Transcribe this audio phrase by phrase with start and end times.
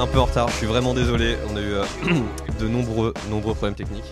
[0.00, 1.36] un peu en retard, je suis vraiment désolé.
[1.50, 1.84] On a eu euh,
[2.58, 4.10] de nombreux, nombreux problèmes techniques.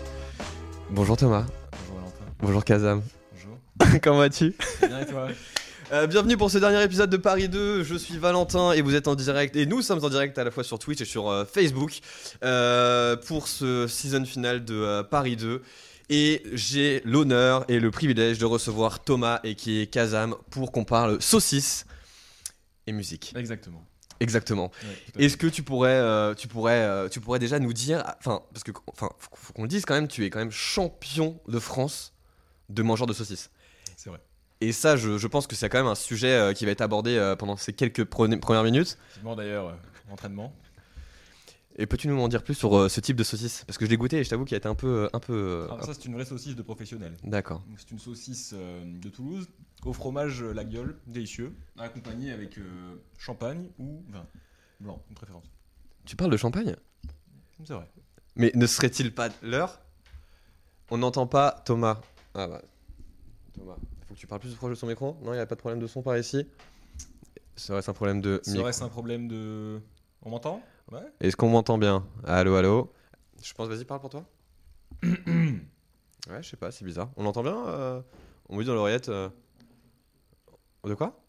[0.91, 1.45] Bonjour Thomas.
[1.71, 2.23] Bonjour Valentin.
[2.39, 3.01] Bonjour Kazam.
[3.33, 3.99] Bonjour.
[4.03, 4.53] Comment vas-tu?
[4.85, 5.29] Bien et toi?
[5.91, 7.83] Euh, Bienvenue pour ce dernier épisode de Paris 2.
[7.83, 9.55] Je suis Valentin et vous êtes en direct.
[9.55, 11.97] Et nous sommes en direct à la fois sur Twitch et sur euh, Facebook
[12.43, 15.63] euh, pour ce season final de euh, Paris 2.
[16.11, 20.85] Et j'ai l'honneur et le privilège de recevoir Thomas et qui est Kazam pour qu'on
[20.85, 21.87] parle saucisse
[22.85, 23.33] et musique.
[23.35, 23.88] Exactement.
[24.19, 24.71] Exactement.
[25.15, 25.25] Ouais.
[25.25, 28.63] Est-ce que tu pourrais, euh, tu pourrais, euh, tu pourrais déjà nous dire, enfin, parce
[28.63, 31.59] que, enfin, faut, faut qu'on le dise quand même, tu es quand même champion de
[31.59, 32.13] France
[32.69, 33.49] de mangeurs de saucisses.
[33.95, 34.19] C'est vrai.
[34.61, 36.81] Et ça, je, je pense que c'est quand même un sujet euh, qui va être
[36.81, 38.97] abordé pendant ces quelques pre- premières minutes.
[39.03, 39.77] Effectivement, d'ailleurs,
[40.11, 40.53] entraînement.
[41.77, 43.63] Et peux-tu nous en dire plus sur ce type de saucisse?
[43.65, 45.63] Parce que je l'ai goûté et je t'avoue qu'il a été un peu, un peu.
[45.71, 47.15] Alors, ça, c'est une vraie saucisse de professionnel.
[47.23, 47.63] D'accord.
[47.77, 49.47] C'est une saucisse de Toulouse
[49.85, 54.25] au fromage euh, La Gueule, délicieux, accompagné avec euh, champagne ou vin
[54.79, 55.45] blanc, de préférence.
[56.05, 56.75] Tu parles de champagne?
[57.65, 57.89] C'est vrai.
[58.35, 59.79] Mais ne serait-il pas l'heure?
[60.89, 61.99] On n'entend pas Thomas.
[62.33, 62.61] Ah bah.
[63.53, 63.75] Thomas.
[64.07, 65.59] Faut que tu parles plus proche de son micro Non, il n'y a pas de
[65.59, 66.47] problème de son par ici
[67.55, 69.81] Serait-ce un problème de micro Serait-ce un problème de.
[70.23, 70.61] On m'entend?
[70.91, 71.01] Ouais.
[71.19, 72.05] Est-ce qu'on m'entend bien?
[72.25, 72.91] Allô, allô?
[73.43, 74.25] Je pense, vas-y, parle pour toi.
[75.03, 77.09] ouais, je sais pas, c'est bizarre.
[77.15, 78.01] On l'entend bien euh,
[78.49, 79.09] On me dit dans l'oreillette.
[79.09, 79.29] euh,
[80.85, 81.19] De quoi?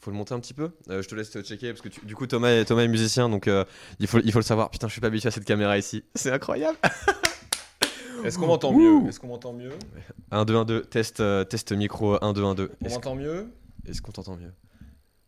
[0.00, 0.70] Faut le monter un petit peu?
[0.90, 3.28] Euh, Je te laisse checker parce que tu- du coup Thomas est, Thomas est musicien
[3.28, 3.64] donc euh,
[4.00, 4.70] il, faut, il faut le savoir.
[4.70, 6.04] Putain, je suis pas habitué à cette caméra ici.
[6.14, 6.76] C'est incroyable.
[8.24, 9.08] Est-ce qu'on m'entend mieux?
[9.08, 9.72] Est-ce qu'on m'entend mieux?
[10.30, 12.70] 1, 2, 1, 2, test, euh, test micro 1, 2, 1, 2.
[12.84, 13.48] On m'entend mieux?
[13.88, 14.52] est-ce qu'on t'entend mieux?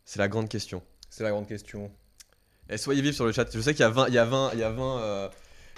[0.05, 0.81] C'est la grande question.
[1.09, 1.91] C'est la grande question.
[2.69, 3.45] Et soyez vifs sur le chat.
[3.53, 5.29] Je sais qu'il y a 20, il y a 20, il y a 20, euh,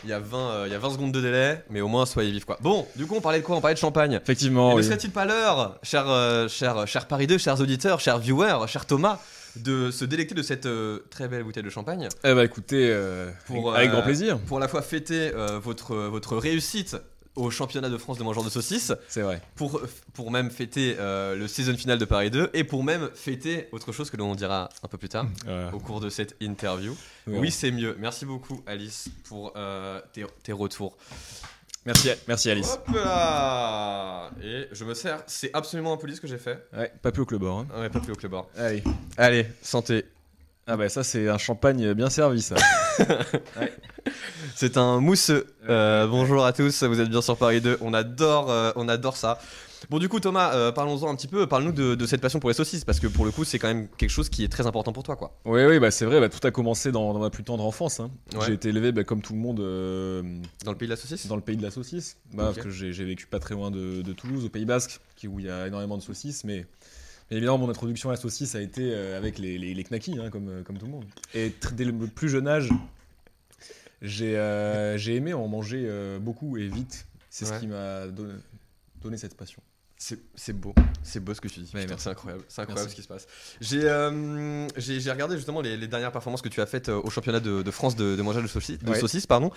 [0.03, 2.06] il y a 20, euh, il y a 20 secondes de délai, mais au moins
[2.06, 2.58] soyez vifs quoi.
[2.62, 3.56] Bon, du coup on parlait de quoi?
[3.58, 4.19] On parlait de champagne.
[4.22, 8.19] Effectivement, Et ne serait-il pas l'heure, cher, euh, cher, cher Paris 2, chers auditeurs, chers
[8.19, 9.19] viewers, cher Thomas,
[9.56, 12.07] de se délecter de cette euh, très belle bouteille de champagne?
[12.24, 14.38] Eh bah écoutez, euh, Pour, avec euh, grand plaisir.
[14.40, 15.31] pour à la fois fêter
[15.63, 16.96] votre, votre réussite
[17.38, 19.42] au championnat de France de mangeurs de saucisses, C'est vrai.
[19.56, 19.80] pour,
[20.14, 23.92] pour même fêter euh, le season final de Paris 2 et pour même fêter autre
[23.92, 26.96] chose que l'on dira un peu plus tard Euh, au cours de cette interview.
[27.28, 27.96] oui, Oui, c'est mieux.
[28.00, 30.98] Merci beaucoup, Alice, pour euh, tes, tes retours.
[31.86, 32.74] Merci, merci Alice.
[32.74, 35.24] Hop là Et je me sers.
[35.25, 36.68] C'est absolument impoli ce que j'ai fait.
[36.75, 37.66] Ouais, pas plus au club hein.
[37.78, 38.48] Ouais, pas plus au club bar.
[38.58, 38.84] Allez.
[39.16, 40.04] Allez, santé.
[40.69, 42.55] Ah bah ça c'est un champagne bien servi ça.
[44.55, 45.45] C'est un mousseux.
[45.69, 47.78] Euh, bonjour à tous, vous êtes bien sur Paris 2.
[47.81, 49.38] On adore, euh, on adore ça.
[49.91, 51.45] Bon, du coup, Thomas, euh, parlons-en un petit peu.
[51.45, 53.67] Parle-nous de, de cette passion pour les saucisses, parce que pour le coup, c'est quand
[53.67, 55.38] même quelque chose qui est très important pour toi, quoi.
[55.45, 58.00] Oui, oui, bah c'est vrai, bah, tout a commencé dans, dans ma plus tendre enfance.
[58.00, 58.09] hein.
[58.33, 58.45] Ouais.
[58.47, 60.23] J'ai été élevé bah, comme tout le monde euh,
[60.66, 61.27] Dans le pays de la saucisse?
[61.27, 62.17] dans le pays de la saucisse.
[62.33, 62.45] Bah.
[62.45, 65.27] Parce que j'ai j'ai vécu pas très loin de, de Toulouse, au Pays Basque, qui,
[65.27, 66.44] où il y a énormément de saucisses.
[66.44, 66.66] Mais,
[67.31, 70.29] évidemment, mon introduction à la saucisse a été euh, avec les, les, les knackis, hein,
[70.29, 71.05] comme, euh, comme tout le monde.
[71.33, 72.69] Et dès le plus jeune âge,
[74.01, 77.05] j'ai euh, aimé en manger euh, beaucoup et vite.
[77.29, 77.55] C'est Ouais.
[77.55, 78.33] ce qui m'a donné,
[79.01, 79.61] donné cette passion.
[79.99, 81.71] C'est beau, c'est beau ce que tu dis.
[81.73, 82.91] Ouais, c'est incroyable, c'est incroyable Merci.
[82.91, 83.27] ce qui se passe.
[83.59, 84.67] J'ai euh,
[85.11, 87.95] regardé justement les, les dernières performances que tu as faites au championnat de, de France
[87.95, 88.99] de, de mangeage de saucisses, de Ouais.
[88.99, 89.49] saucisses, pardon.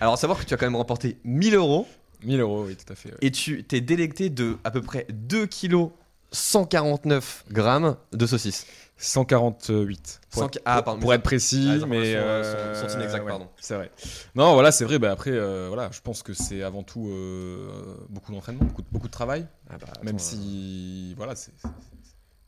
[0.00, 1.86] Alors, à savoir que tu as quand même remporté 1000 euros
[2.24, 3.12] 1000 euros, oui, tout à fait.
[3.20, 5.90] et tu t'es délecté de à peu près 2 kilos
[6.34, 8.66] 149 grammes de saucisses.
[8.96, 10.20] 148.
[10.30, 13.48] Pour, être, ah, pardon, pour être précis, Ah, mais euh, sont- sont inexactes, ouais, pardon.
[13.60, 13.90] C'est vrai.
[14.34, 14.98] Non, voilà, c'est vrai.
[14.98, 18.86] Bah après, euh, voilà, je pense que c'est avant tout euh, beaucoup d'entraînement, beaucoup, de-
[18.92, 19.46] beaucoup de travail.
[19.68, 21.52] Ah bah, même attends, euh, si, voilà, c'est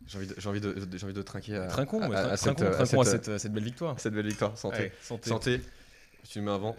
[0.06, 2.36] j'ai envie de j'ai envie de j'ai envie de trinquer à, trinquons, à- à- à
[2.36, 3.98] cette, trinquons, trinquons à cette, cette, à cette belle victoire.
[3.98, 4.56] cette belle victoire.
[4.56, 4.76] Santé.
[4.76, 5.28] Allez, santé.
[5.28, 5.60] Santé.
[6.28, 6.76] Tu mets avant.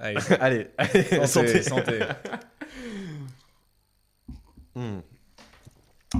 [0.00, 2.00] Allez, allez, allez, santé, santé.
[4.74, 5.00] Hmm.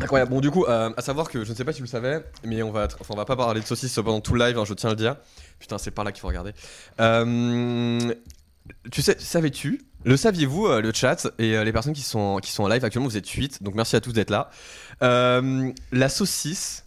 [0.00, 0.30] Incroyable.
[0.30, 2.24] Bon, du coup, euh, à savoir que je ne sais pas si tu le savais,
[2.44, 4.58] mais on va, être- enfin, on va pas parler de saucisses pendant tout le live,
[4.58, 5.16] hein, je tiens à le dire.
[5.58, 6.52] Putain, c'est par là qu'il faut regarder.
[7.00, 8.14] Euh,
[8.90, 12.64] tu sais, savais-tu Le saviez-vous, euh, le chat et les personnes qui sont, qui sont
[12.64, 14.50] en live actuellement, vous êtes 8, donc merci à tous d'être là.
[15.00, 16.86] La saucisse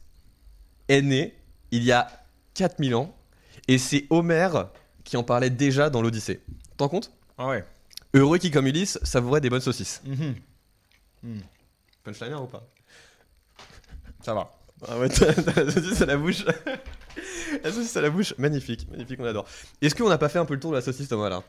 [0.89, 1.35] est née
[1.71, 2.07] il y a
[2.55, 3.15] 4000 ans
[3.67, 4.69] et c'est Homère
[5.03, 6.41] qui en parlait déjà dans l'Odyssée.
[6.77, 7.63] T'en compte Ah ouais.
[8.13, 10.01] Heureux qui, comme Ulysse, savourait des bonnes saucisses.
[10.05, 11.41] Mhm.
[12.03, 12.65] Punchliner ou pas?
[14.25, 14.51] Ça va.
[14.87, 16.43] Ah ouais, t'as t'as la saucisse à la bouche.
[17.63, 19.45] La saucisse à la bouche, magnifique, magnifique, on adore.
[19.83, 21.43] Est-ce qu'on n'a pas fait un peu le tour de la saucisse, Thomas, là?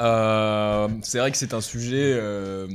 [0.00, 2.68] Euh, c'est vrai que c'est un sujet, euh,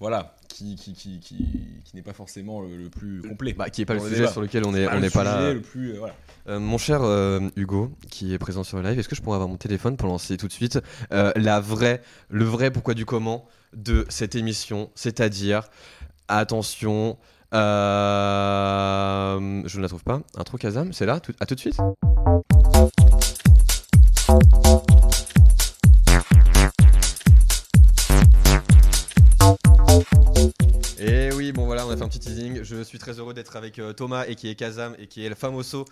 [0.00, 1.36] voilà, qui, qui, qui, qui,
[1.84, 3.52] qui n'est pas forcément le, le plus complet.
[3.52, 4.32] Bah, qui est pas le sujet débat.
[4.32, 5.38] sur lequel on n'est pas là.
[5.38, 6.14] sujet Le plus, euh, voilà.
[6.48, 9.36] Euh, mon cher euh, Hugo, qui est présent sur le live, est-ce que je pourrais
[9.36, 10.80] avoir mon téléphone pour lancer tout de suite?
[11.10, 15.68] La vraie, le vrai pourquoi du comment de cette émission, c'est-à-dire,
[16.26, 17.16] attention,
[17.52, 21.78] euh, je ne la trouve pas, intro Kazam, c'est là, tout- à tout de suite.
[30.98, 32.62] Et oui, bon voilà, on a fait un petit teasing.
[32.62, 35.28] Je suis très heureux d'être avec euh, Thomas et qui est Kazam et qui est
[35.28, 35.86] le famoso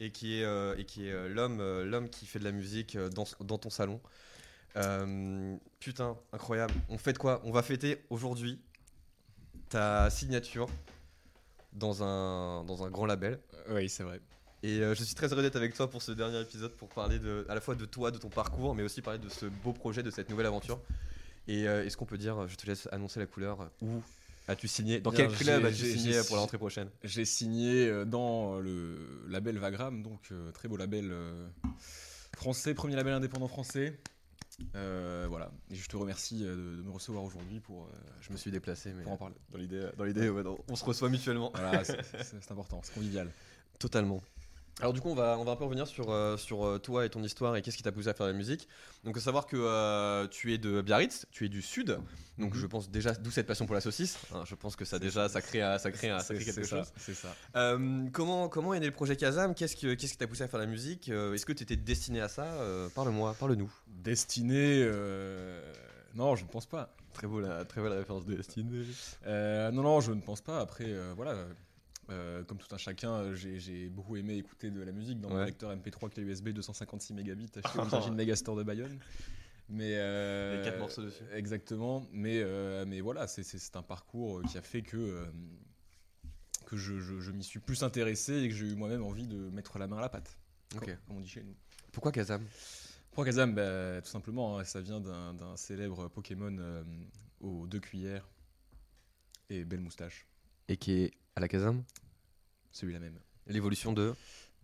[0.00, 3.70] et qui est, euh, est euh, l'homme qui fait de la musique dans, dans ton
[3.70, 4.00] salon.
[5.80, 6.74] Putain, incroyable.
[6.88, 7.40] On fête quoi?
[7.44, 8.60] On va fêter aujourd'hui
[9.70, 10.68] ta signature
[11.72, 13.38] dans un, dans un grand label.
[13.70, 14.20] Oui, c'est vrai.
[14.62, 17.18] Et euh, je suis très heureux d'être avec toi pour ce dernier épisode pour parler
[17.18, 19.72] de, à la fois de toi, de ton parcours, mais aussi parler de ce beau
[19.72, 20.80] projet, de cette nouvelle aventure.
[21.46, 24.02] Et euh, est-ce qu'on peut dire, je te laisse annoncer la couleur, où
[24.48, 26.88] as-tu signé Dans Bien, quel club as-tu signé pour la rentrée prochaine?
[27.04, 28.96] J'ai signé euh, dans le
[29.28, 31.46] label Vagram, donc euh, très beau label euh,
[32.34, 33.98] français, premier label indépendant français.
[34.74, 37.88] Euh, voilà, et je te remercie euh, de, de me recevoir aujourd'hui pour, euh,
[38.20, 39.34] Je me suis déplacé, mais pour en parler.
[39.50, 41.52] dans l'idée, dans l'idée, ouais, on se reçoit mutuellement.
[41.54, 41.98] Voilà, c'est
[42.50, 43.30] important, c'est convivial.
[43.78, 44.20] Totalement.
[44.80, 47.04] Alors du coup, on va, on va un peu revenir sur, euh, sur euh, toi
[47.04, 48.68] et ton histoire et qu'est-ce qui t'a poussé à faire de la musique.
[49.02, 51.98] Donc, faut savoir que euh, tu es de Biarritz, tu es du sud.
[52.38, 52.60] Donc, Mhm.
[52.60, 54.16] je pense déjà d'où cette passion pour la saucisse.
[54.32, 56.86] Hein, je pense que ça déjà, ça crée, ça crée, ça crée quelque chose.
[56.96, 57.34] C'est ça.
[57.56, 59.52] Euh, comment, comment est né le projet Kazam?
[59.52, 61.08] Qu'est-ce que- qu'est-ce qui t'a poussé à faire de la musique?
[61.08, 62.46] Est-ce que tu étais destiné à ça?
[62.94, 63.72] Parle-moi, parle-nous.
[63.88, 64.84] Destiné,
[66.14, 66.94] non, je ne pense pas.
[67.14, 68.84] Très, beau, la, très belle référence de Destiné.
[69.26, 70.60] Non, non, je ne pense pas.
[70.60, 70.86] Après,
[71.16, 71.34] voilà,
[72.10, 75.28] euh, comme tout un chacun, euh, j'ai j'ai beaucoup aimé écouter de la musique dans
[75.30, 75.46] mon Ouais.
[75.46, 78.98] lecteur MP3 clé USB 256 mégabits acheté au Virgin Megastore de Bayonne.
[79.68, 81.22] Mais euh, Il y a quatre morceaux dessus.
[81.34, 82.06] Exactement.
[82.12, 85.26] Mais, euh, mais voilà, c'est- c'est c'est un parcours qui a fait que, euh,
[86.64, 89.36] que je, je- je m'y suis plus intéressé et que j'ai eu moi-même envie de
[89.50, 90.38] mettre la main à la pâte.
[90.76, 90.84] Ok.
[90.86, 91.54] Comme, comme on dit chez nous.
[91.92, 92.42] Pourquoi Kazam?
[93.10, 93.54] Pourquoi Kazam?
[93.54, 96.82] Bah, Tout simplement, hein, ça vient d'un d'un célèbre Pokémon euh,
[97.40, 98.26] aux deux cuillères
[99.50, 100.26] et belle moustache.
[100.68, 101.82] Et qui est à la Kazam
[102.70, 103.18] Celui-là même.
[103.46, 104.14] L'évolution de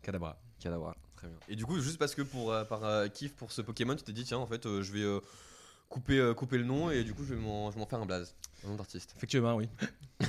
[0.02, 0.38] Kadabra.
[0.60, 0.96] Kadawra.
[1.16, 1.36] Très bien.
[1.48, 4.04] Et du coup, juste parce que pour, euh, par euh, kiff pour ce Pokémon, tu
[4.04, 5.20] t'es dit, tiens, en fait, euh, je vais euh,
[5.88, 8.00] couper, euh, couper le nom et du coup, je vais m'en je vais m'en faire
[8.00, 8.34] un blaze.
[8.64, 9.14] Un nom d'artiste.
[9.16, 9.68] Effectivement, oui.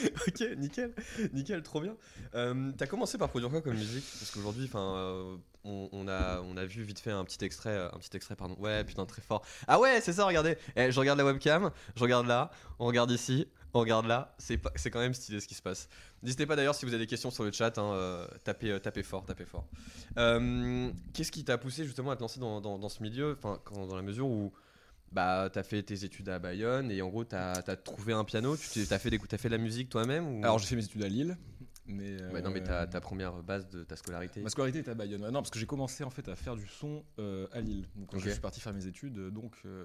[0.26, 0.92] ok, nickel,
[1.32, 1.96] nickel, trop bien.
[2.34, 4.04] Euh, T'as commencé par produire quoi comme musique?
[4.18, 7.98] Parce qu'aujourd'hui, enfin, euh, on, a, on a vu vite fait un petit extrait, un
[7.98, 8.56] petit extrait, pardon.
[8.58, 9.44] Ouais, putain, très fort.
[9.68, 10.56] Ah ouais, c'est ça, regardez.
[10.76, 14.34] Eh, je regarde la webcam, je regarde là, on regarde ici, on regarde là.
[14.38, 15.88] C'est quand même stylé ce qui se passe.
[16.22, 19.02] N'hésitez pas d'ailleurs si vous avez des questions sur le chat, hein, euh, tapez, tapez
[19.02, 19.66] fort, tapez fort.
[21.12, 23.36] Qu'est-ce qui t'a poussé justement à te lancer dans, dans- ce milieu?
[23.42, 24.52] Enfin, dans la mesure où
[25.12, 28.56] bah, t'as fait tes études à Bayonne et en gros t'as as trouvé un piano,
[28.56, 30.42] tu t'as fait, des- t'as fait de la musique toi-même ou...
[30.42, 31.36] Alors, j'ai fait mes études à Lille.
[31.86, 34.40] Mais, Ouais, non, mais ta, euh, ta première base de ta scolarité.
[34.40, 35.22] Ma scolarité était à Bayonne.
[35.22, 37.88] Ouais, Non, parce que j'ai commencé en fait à faire du son euh, à Lille.
[37.96, 39.84] Donc, je suis parti faire mes études, euh, donc euh,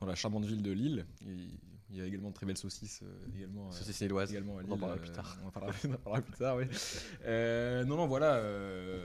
[0.00, 1.04] dans la charmante ville de Lille.
[1.26, 1.48] Il
[1.92, 3.00] il y a également de très belles saucisses.
[3.02, 4.30] euh, également, euh, Saucisse lilloise.
[4.30, 4.72] également à On Lille.
[4.74, 5.36] en parlera euh, plus tard.
[5.42, 6.64] On en parlera, on en parlera plus tard, oui.
[7.24, 8.40] Euh, non, non, voilà.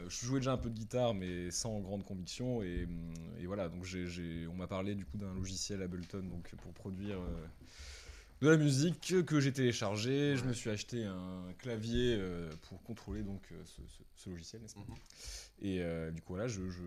[0.07, 2.61] je jouais déjà un peu de guitare, mais sans grande conviction.
[2.61, 2.87] Et,
[3.39, 7.17] et voilà, donc j'ai- on m'a parlé du coup d'un logiciel Ableton donc, pour produire
[8.41, 10.35] de la musique que j'ai téléchargé.
[10.37, 14.75] Je me suis acheté un clavier euh, pour contrôler donc ce, ce- ce logiciel, n'est-ce
[14.75, 14.81] pas?
[14.87, 14.95] Mhm.
[15.63, 16.83] Et euh, du coup, voilà, je, je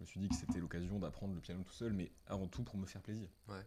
[0.00, 2.76] me suis dit que c'était l'occasion d'apprendre le piano tout seul, mais avant tout pour
[2.76, 3.28] me faire plaisir.
[3.48, 3.60] Ouais.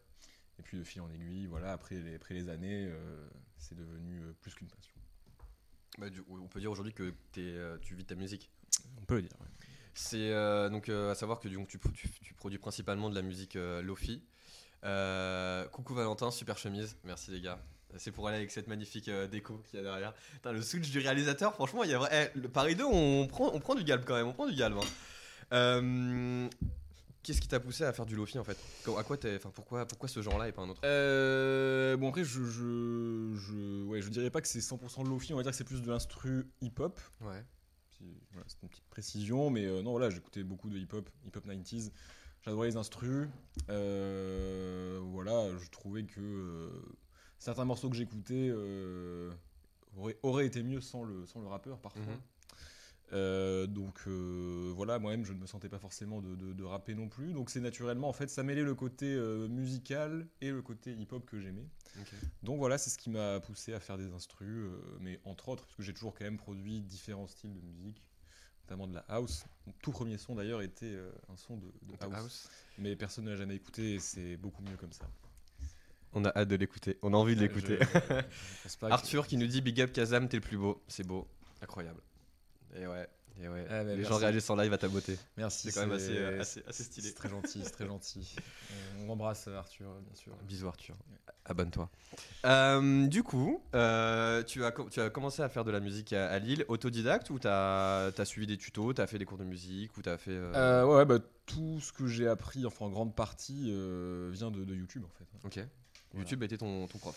[0.59, 4.19] Et puis de fil en aiguille, voilà, après les, après les années, euh, c'est devenu
[4.21, 4.93] euh, plus qu'une passion.
[5.97, 8.49] Bah, du- on peut dire aujourd'hui que euh, tu vis de ta musique.
[9.01, 9.31] On peut le dire.
[9.41, 9.47] ouais.
[9.95, 13.53] C'est euh, donc à savoir que donc, tu, tu- tu produis principalement de la musique
[13.55, 14.23] Lofi.
[15.71, 17.59] Coucou Valentin, super chemise, merci les gars.
[17.97, 20.13] C'est pour aller avec cette magnifique déco qu'il y a derrière.
[20.33, 22.31] Putain, le switch du réalisateur, franchement, il y a vrai.
[22.35, 24.55] eh, le Paris 2, on prend, on prend du galbe quand même, on prend du
[24.55, 24.77] galbe.
[24.81, 24.87] hein.
[25.53, 26.50] Euh,
[27.22, 28.57] Qu'est-ce qui t'a poussé à faire du Lofi en fait?
[28.98, 30.81] À quoi t'es- enfin, pourquoi, pourquoi ce genre-là et pas un autre?
[30.83, 35.38] Euh, bon après, je, je, je, ouais, je dirais pas que c'est 100% lofi, on
[35.38, 37.00] va dire que c'est plus de l'instru hip-hop.
[37.22, 37.45] Ouais.
[38.31, 41.93] Voilà, c'est une petite précision, mais euh, non, voilà, j'écoutais beaucoup de hip-hop, hip-hop 90s.
[42.41, 43.29] J'adorais les instrus.
[43.69, 46.69] Euh, voilà, je trouvais que
[47.39, 48.51] certains morceaux que j'écoutais
[49.95, 52.01] auraient, auraient été mieux sans le, sans le rappeur parfois.
[52.01, 52.19] Mhm.
[53.12, 56.95] Euh, donc euh, voilà, moi-même je ne me sentais pas forcément de, de- de rapper
[56.95, 57.33] non plus.
[57.33, 61.25] Donc c'est naturellement, en fait, ça mêlait le côté euh, musical et le côté hip-hop
[61.25, 61.67] que j'aimais.
[62.41, 65.63] Donc voilà, c'est ce qui m'a poussé à faire des instrus, euh, mais entre autres,
[65.65, 68.01] parce que j'ai toujours quand même produit différents styles de musique,
[68.63, 69.45] notamment de la house.
[69.67, 71.67] Mon tout premier son d'ailleurs était euh, un son de,
[72.01, 72.50] house, house.
[72.79, 75.05] mais personne ne l'a jamais écouté et c'est beaucoup mieux comme ça.
[76.13, 76.98] On a hâte de l'écouter.
[77.03, 77.77] On a envie de l'écouter.
[78.79, 80.81] que- Arthur qui nous dit Big up Kazam, t'es le plus beau.
[80.88, 81.27] C'est beau.
[81.62, 82.01] Incroyable.
[82.75, 83.07] Et ouais.
[83.41, 83.65] Et ouais.
[83.69, 85.17] Ah, Les gens réagissent en live à ta beauté.
[85.37, 85.71] Merci.
[85.71, 87.07] C'est quand même assez, assez, assez stylé.
[87.07, 88.35] C'est très gentil, c'est très gentil.
[88.99, 90.33] On embrasse Arthur, bien sûr.
[90.43, 90.95] Bisous Arthur.
[91.45, 91.89] Abonne-toi.
[92.45, 96.13] Euh, du coup, euh, tu, as, co- tu as commencé à faire de la musique
[96.13, 99.43] à, à Lille, autodidacte ou t'as as suivi des tutos, t'as fait des cours de
[99.45, 100.31] musique ou t'as fait.
[100.31, 103.63] euh, ouais, bah, tout ce que j'ai appris, enfin en grande partie,
[104.31, 105.57] vient de, de YouTube en fait.
[105.59, 105.67] Ok.
[106.15, 107.15] YouTube était ton, ton prof.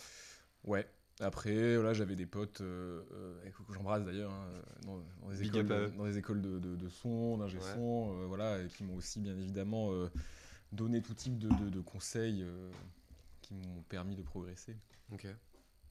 [0.63, 0.87] Ouais.
[1.19, 4.47] Après, voilà, j'avais des potes euh, euh, que j'embrasse d'ailleurs hein,
[4.85, 5.93] dans, dans des Big écoles, eux.
[5.97, 7.73] dans des écoles de, de, de son, d'ingé Ouais.
[7.73, 10.11] son, euh, voilà, et qui m'ont aussi bien évidemment euh,
[10.71, 12.45] donné tout type de, de- de conseils
[13.41, 14.75] qui m'ont permis de progresser.
[15.11, 15.25] Ok.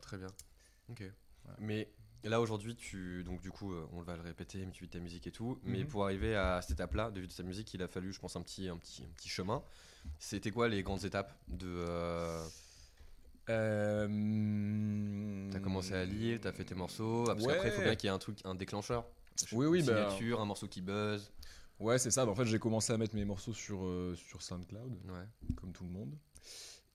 [0.00, 0.28] Très bien.
[0.90, 1.02] Ok.
[1.42, 1.58] Voilà.
[1.60, 1.88] Mais
[2.22, 5.26] là aujourd'hui, tu donc du coup, on va le répéter, mais tu vis ta musique
[5.26, 5.58] et tout.
[5.64, 5.88] Mais Mhm.
[5.88, 8.42] pour arriver à cette étape-là de vivre ta musique, il a fallu, je pense, un
[8.42, 9.60] petit, un petit, un petit chemin.
[10.20, 12.46] C'était quoi les grandes étapes de euh,
[13.48, 17.24] Euh, T'as commencé à lire, t'as fait tes morceaux.
[17.24, 19.06] Parce qu'après, il faut bien qu'il y ait un truc, un déclencheur.
[19.52, 21.30] Oui, oui, Une bah- signature, un morceau qui buzz.
[21.78, 22.24] Ouais, c'est ça.
[22.24, 24.92] Bah, en fait, j'ai commencé à mettre mes morceaux sur, euh, sur SoundCloud.
[25.08, 25.54] Ouais.
[25.56, 26.14] comme tout le monde.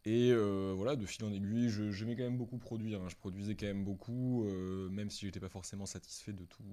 [0.06, 3.02] Et euh, voilà, de fil en aiguille, j'aimais quand même beaucoup produire.
[3.02, 3.08] hein.
[3.10, 6.64] Je produisais quand même beaucoup, euh, même si j'étais pas forcément satisfait de tout,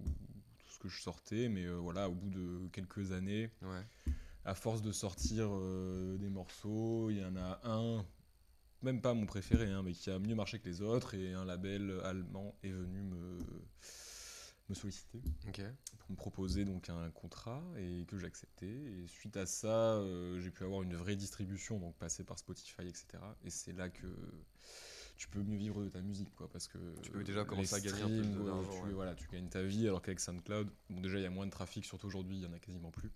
[0.58, 1.49] tout ce que je sortais.
[1.50, 4.12] Mais voilà, au bout de quelques années, Ouais.
[4.47, 5.50] à force de sortir
[6.18, 8.06] des morceaux, il y en a un,
[8.82, 11.14] même pas mon préféré, hein, mais qui a mieux marché que les autres.
[11.14, 13.38] Et un label allemand est venu me,
[14.68, 15.20] me solliciter
[15.99, 18.66] pour me proposer donc un contrat et que j'ai accepté.
[18.66, 22.82] Et suite à ça, euh, j'ai pu avoir une vraie distribution, donc passer par Spotify,
[22.87, 23.06] etc.
[23.44, 24.06] Et c'est là que
[25.16, 27.80] tu peux mieux vivre de ta musique, quoi, parce que Tu peux déjà commencer à
[27.80, 28.92] gagner un peu de- streams, d'argent, Tu, ouais.
[28.92, 31.50] voilà, tu gagnes ta vie, alors qu'avec SoundCloud, bon déjà il y a moins de
[31.50, 33.11] trafic, surtout aujourd'hui, il y en a quasiment plus,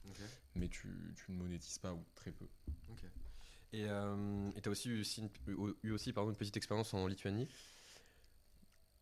[0.56, 2.46] mais tu, tu ne monétises pas ou très peu.
[3.72, 6.92] Et euh, et t'as aussi eu, aussi une, eu- eu aussi pardon, une petite expérience
[6.94, 7.48] en Lituanie?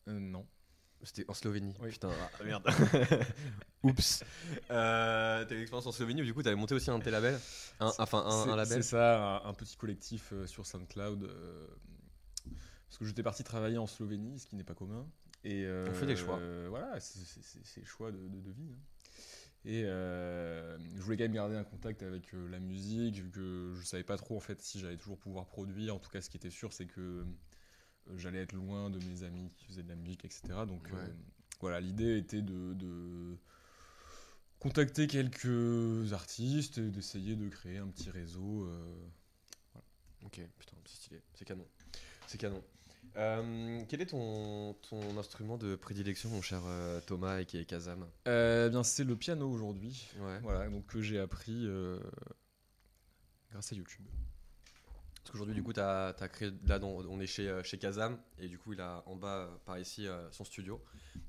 [0.09, 0.47] Euh, non.
[1.03, 1.75] C'était en Slovénie.
[1.81, 1.91] Oui.
[1.91, 2.63] Putain, ah, merde.
[3.83, 4.23] Oups.
[4.71, 7.05] Euh, t'as eu une expérience en Slovénie où du coup t'avais monté aussi un de
[7.05, 7.41] tes labels?
[7.81, 8.83] Un, Enfin, un, label?
[8.83, 11.25] C'est ça, un, un petit collectif euh, sur SoundCloud.
[11.25, 11.67] euh,
[12.89, 15.07] parce que j'étais parti travailler en Slovénie, ce qui n'est pas commun.
[15.43, 16.39] Et On fait des choix.
[16.69, 18.71] voilà, c'est- choix de, de- de vie.
[18.71, 18.79] hein.
[19.65, 23.75] Et euh, je voulais quand même garder un contact avec euh, la musique, vu que
[23.79, 25.95] je savais pas trop en fait si j'allais toujours pouvoir produire.
[25.95, 27.25] En tout cas, ce qui était sûr, c'est que euh,
[28.17, 30.65] j'allais être loin de mes amis qui faisaient de la musique, etc.
[30.67, 31.13] Donc Ouais.
[31.61, 33.37] voilà, l'idée était de, de
[34.59, 38.65] contacter quelques artistes et d'essayer de créer un petit réseau.
[38.65, 38.95] euh,
[40.25, 41.23] Ok, putain, c'est stylé.
[41.35, 41.67] C'est canon.
[42.27, 42.63] C'est canon.
[43.17, 47.65] Euh, quel est ton, ton instrument de prédilection, mon cher euh, Thomas et qui est
[47.65, 50.09] Kazam Euh, bien, c'est le piano aujourd'hui.
[50.21, 50.39] Ouais.
[50.43, 51.67] Voilà, donc que j'ai appris
[53.51, 54.05] grâce à YouTube.
[55.17, 56.51] Parce qu'aujourd'hui, du coup, t'as as créé.
[56.67, 60.07] Là, on est chez, chez Kazam, et du coup, il a en bas, par ici,
[60.31, 60.83] son studio.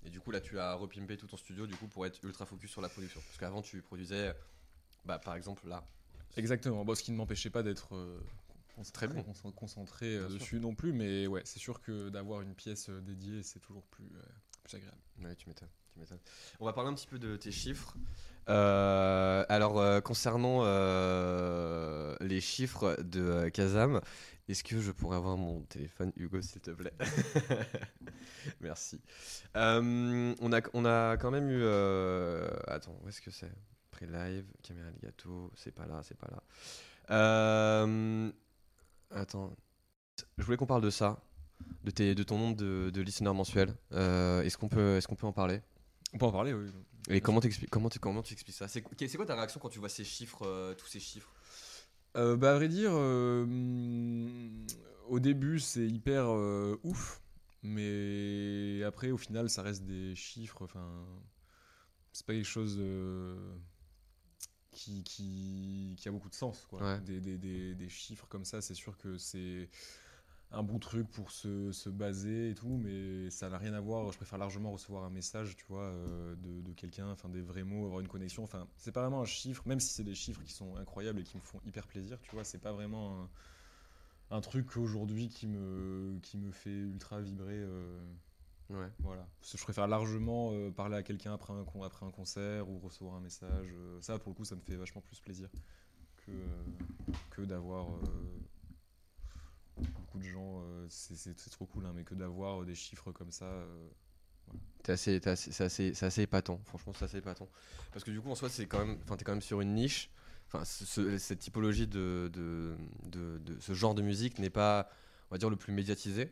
[0.06, 2.46] Et du coup, là, tu as repimpé tout ton studio, du coup, pour être ultra
[2.46, 3.20] focus sur la production.
[3.22, 4.34] Parce qu'avant, tu produisais,
[5.06, 5.84] bah, par exemple, là.
[6.38, 6.86] Exactement.
[6.86, 7.94] Bon, ce qui ne m'empêchait pas d'être
[8.78, 9.24] euh, Très bon.
[9.24, 10.40] con- concentré euh, sûr.
[10.40, 13.86] dessus non plus, mais ouais, c'est sûr que d'avoir une pièce euh, dédiée, c'est toujours
[13.88, 14.22] plus, euh,
[14.64, 14.98] plus agréable.
[15.24, 15.70] Ouais, tu m'étonnes.
[16.60, 17.96] On va parler un petit peu de tes chiffres.
[18.50, 24.00] Euh, alors, euh, concernant euh, les chiffres de Kazam,
[24.48, 26.94] est-ce que je pourrais avoir mon téléphone, Hugo, s'il te plaît?
[28.62, 29.00] Merci.
[29.54, 31.66] On, a, on a quand même eu.
[32.68, 33.52] Attends, où est-ce que c'est?
[33.92, 36.42] Pré-live, caméra de gâteau, c'est pas là, c'est pas là.
[39.12, 39.56] Attends.
[40.38, 41.22] Je voulais qu'on parle de ça,
[41.84, 43.76] de, tes, de ton nombre de, de listeners mensuels.
[43.92, 45.62] Euh, est-ce qu'on peut, est qu'on peut en parler?
[46.14, 46.70] On peut en parler, oui.
[47.10, 48.68] Et comment t'expliques comment, tu- comment tu expliques ça?
[48.68, 51.34] C'est quoi ta réaction quand tu vois ces chiffres, euh, tous ces chiffres?
[52.18, 52.92] Euh, bah, à vrai dire,
[55.08, 56.30] au début, c'est hyper
[56.84, 57.22] ouf,
[57.64, 60.62] mais après, au final, ça reste des chiffres.
[60.62, 61.06] Enfin,
[62.12, 62.78] c'est pas quelque chose
[64.72, 66.66] qui, qui, qui a beaucoup de sens.
[66.70, 66.82] Quoi.
[66.82, 67.00] Ouais.
[67.02, 69.70] Des, des, des, des chiffres comme ça, c'est sûr que c'est
[70.54, 74.12] un bon truc pour se, se baser et tout, mais ça n'a rien à voir.
[74.12, 77.64] Je préfère largement recevoir un message, tu vois, euh, de, de quelqu'un, enfin des vrais
[77.64, 78.44] mots, avoir une connexion.
[78.44, 81.24] Enfin, c'est pas vraiment un chiffre, même si c'est des chiffres qui sont incroyables et
[81.24, 83.22] qui me font hyper plaisir, tu vois, c'est pas vraiment
[84.30, 87.54] un, un truc aujourd'hui qui me, qui me fait ultra vibrer.
[87.58, 88.00] euh,
[88.72, 88.88] Ouais.
[89.00, 89.28] Voilà.
[89.44, 93.16] Je préfère largement euh, parler à quelqu'un après un, con- après un concert ou recevoir
[93.16, 93.68] un message.
[93.74, 95.50] euh, ça, pour le coup, ça me fait vachement plus plaisir
[96.26, 96.64] que, euh,
[97.32, 97.88] que d'avoir.
[99.78, 103.32] beaucoup de gens, c'est c'est- c'est trop cool, hein, mais que d'avoir des chiffres comme
[103.32, 103.66] ça.
[104.84, 106.60] T'es assez, assez- c'est assez, c'est assez épatant.
[106.66, 107.48] Franchement, c'est assez épatant.
[107.92, 109.74] Parce que du coup, en soi, c'est quand même, enfin, t'es quand même sur une
[109.74, 110.10] niche.
[110.48, 114.90] Enfin, ce- ce- cette typologie de, de, de, de- ce genre de musique n'est pas,
[115.30, 116.32] on va dire, le plus médiatisé.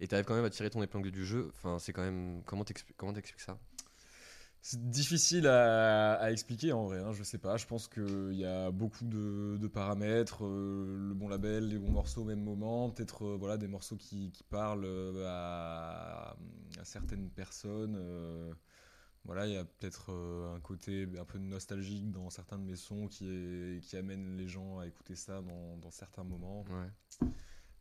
[0.00, 1.50] Et t'arrives quand même à tirer ton épingle du jeu.
[1.54, 3.58] Enfin, c'est quand même, comment t'expliques, comment t'expliques ça?
[4.66, 7.58] C'est difficile à, à expliquer en vrai, hein, je sais pas.
[7.58, 11.90] Je pense qu'il y a beaucoup de, de paramètres, euh, le bon label, les bons
[11.90, 16.30] morceaux au même moment, peut-être euh, voilà, des morceaux qui, qui parlent euh, à,
[16.80, 17.98] à certaines personnes.
[19.24, 20.10] voilà, il y a peut-être
[20.54, 24.48] un côté un peu nostalgique dans certains de mes sons qui, est- qui amène les
[24.48, 26.64] gens à écouter ça dans, dans certains moments.
[26.70, 27.28] Ouais.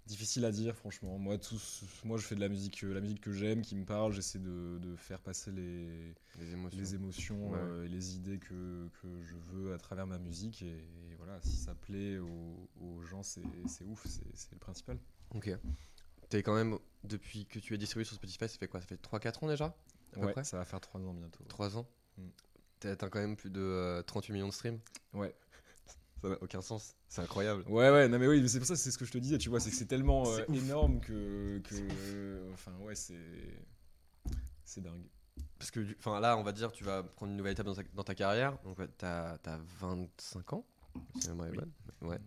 [0.06, 1.18] Difficile à dire, franchement.
[1.18, 3.74] Moi, tout, ce- moi, je fais de la musique, euh, la musique que j'aime, qui
[3.76, 4.12] me parle.
[4.12, 6.78] J'essaie de, de faire passer les, Les émotions.
[6.80, 7.60] les émotions Ouais.
[7.62, 10.62] euh, et les idées que, que je veux à travers ma musique.
[10.62, 10.66] Et,
[11.12, 13.42] et voilà, si ça plaît aux, aux gens, c'est
[13.86, 15.00] ouf, c'est le principal.
[15.36, 15.50] Ok.
[16.30, 18.82] T'es quand même, depuis que tu es distribué sur Spotify, ça fait quoi?
[18.82, 19.74] Ça fait 3-4 ans déjà
[20.18, 20.44] Ouais, près?
[20.44, 21.44] ça va faire 3 ans bientôt.
[21.48, 21.88] 3 ans?
[22.18, 22.28] Mm.
[22.82, 24.80] T'as atteint quand même plus de euh, 38 millions de streams?
[25.14, 25.34] Ouais.
[26.24, 26.96] Ça n'a aucun sens.
[27.10, 27.66] C'est incroyable.
[27.68, 29.50] Ouais, ouais, non mais oui, c'est pour ça, c'est ce que je te disais, tu
[29.50, 33.18] vois, c'est que c'est tellement euh, énorme que, que euh, enfin, ouais, c'est,
[34.64, 35.04] c'est dingue.
[35.60, 37.84] Parce que, enfin là, on va dire, tu vas prendre une nouvelle étape dans ta,
[37.94, 38.58] dans ta carrière.
[38.64, 40.66] Donc, ouais, t'as as 25 ans.
[41.20, 41.50] Si Oui.
[41.54, 41.72] bonne.
[42.02, 42.20] Ouais.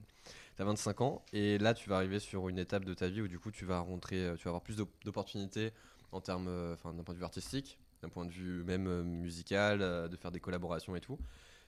[0.57, 1.25] T'as 25 ans.
[1.33, 3.65] Et là, tu vas arriver sur une étape de ta vie où, du coup, tu
[3.65, 5.73] vas rentrer, euh, tu vas avoir plus d'op- d'opportunités
[6.12, 10.17] en termes, enfin, d'un point de vue artistique, d'un point de vue même musical, de
[10.17, 11.19] faire des collaborations et tout.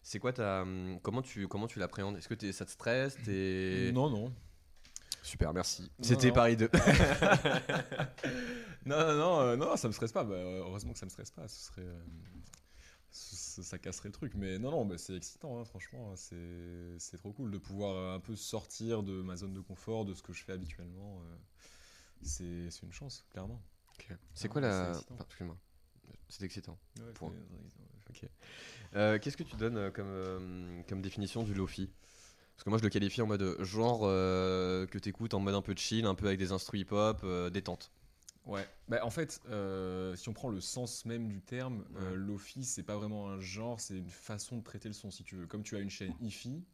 [0.03, 2.17] C'est quoi ta, hum, comment tu, comment tu l'appréhendes?
[2.17, 3.17] Est-ce que ça te stresse?
[3.93, 4.33] Non, non.
[5.23, 5.91] super, merci.
[6.01, 6.33] C'était.
[6.33, 6.71] Paris 2.
[8.87, 10.25] non, non, non, euh, non, ça me stresse pas.
[10.25, 11.47] Bah, heureusement que ça me stresse pas.
[11.49, 12.01] Ce serait, euh,
[13.11, 14.35] ça casserait le truc.
[14.35, 15.59] Mais non, non, bah, c'est excitant.
[15.59, 19.55] hein, franchement, c'est, c'est trop cool de pouvoir euh, un peu sortir de ma zone
[19.55, 21.21] de confort, de ce que je fais habituellement.
[21.23, 21.37] euh,
[22.23, 23.61] c'est, une chance, clairement.
[24.35, 25.17] C'est quoi la, excitant.
[25.21, 25.57] Excuse-moi.
[26.29, 26.79] C'est excitant.
[28.95, 31.91] Euh, Qu'est-ce que tu donnes euh, comme, euh, comme définition du lofi?
[32.55, 35.55] Parce que moi je le qualifie en mode euh, genre euh, que t'écoutes en mode
[35.55, 37.93] un peu chill, un peu avec des instruments hip-hop, euh, détente.
[38.47, 38.67] Ouais.
[38.89, 42.17] Bah, en fait, euh, si on prend le sens même du terme, euh, Ouais.
[42.17, 45.37] Lofi, c'est pas vraiment un genre, c'est une façon de traiter le son, si tu
[45.37, 45.47] veux.
[45.47, 46.65] Comme tu as une chaîne hi-fi,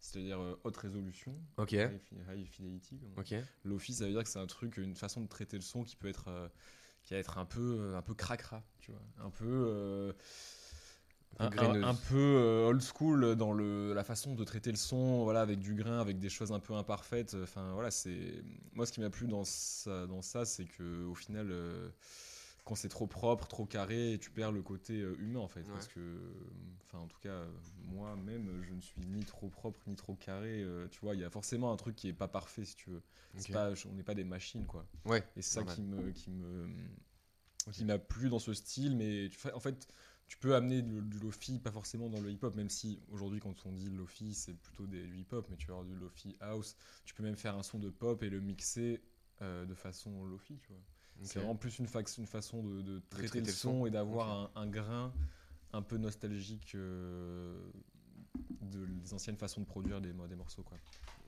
[0.00, 1.72] c'est-à-dire euh, haute résolution, Ok.
[1.72, 3.34] high, fi- high fidelity, comme on Ok.
[3.64, 5.96] Lofi, ça veut dire que c'est un truc, une façon de traiter le son qui
[5.96, 6.48] peut être, euh,
[7.04, 10.12] qui va être un peu, euh, un peu cracra, tu vois, un peu, euh,
[11.40, 15.22] Un un, peu un- euh, old school dans le, la façon de traiter le son,
[15.22, 17.36] voilà, avec du grain, avec des choses un peu imparfaites.
[17.42, 21.14] Enfin voilà, c'est moi ce qui m'a plu dans ça, dans ça, c'est que au
[21.14, 21.48] final.
[21.50, 21.90] euh,
[22.64, 25.60] quand c'est trop propre, trop carré, tu perds le côté euh, humain en fait.
[25.60, 25.72] Ouais.
[25.72, 26.20] Parce que,
[26.84, 27.44] enfin, en tout cas,
[27.86, 30.62] moi-même, je ne suis ni trop propre ni trop carré.
[30.62, 32.90] euh, tu vois, il y a forcément un truc qui est pas parfait si tu
[32.90, 33.02] veux.
[33.52, 34.84] Pas, on n'est pas des machines quoi.
[35.06, 35.20] Ouais.
[35.36, 35.76] Et c'est ça normal.
[35.76, 36.68] qui me, qui me,
[37.72, 38.96] qui m'a plu dans ce style.
[38.96, 39.88] Mais tu en fait,
[40.28, 43.54] tu peux amener du, du lofi, pas forcément dans le hip-hop, même si aujourd'hui, quand
[43.66, 46.76] on dit lofi, c'est plutôt des, du hip-hop, mais tu vas avoir du lofi house.
[47.04, 49.02] Tu peux même faire un son de pop et le mixer
[49.40, 50.82] euh, de façon lofi, tu vois.
[51.22, 53.86] C'est vraiment plus une, fac- une façon de, de traiter, traiter le son son.
[53.86, 55.12] et d'avoir un, un grain
[55.72, 57.58] un peu nostalgique euh,
[58.60, 60.62] de, des anciennes façons de produire des, mo- des morceaux.
[60.62, 60.78] Quoi.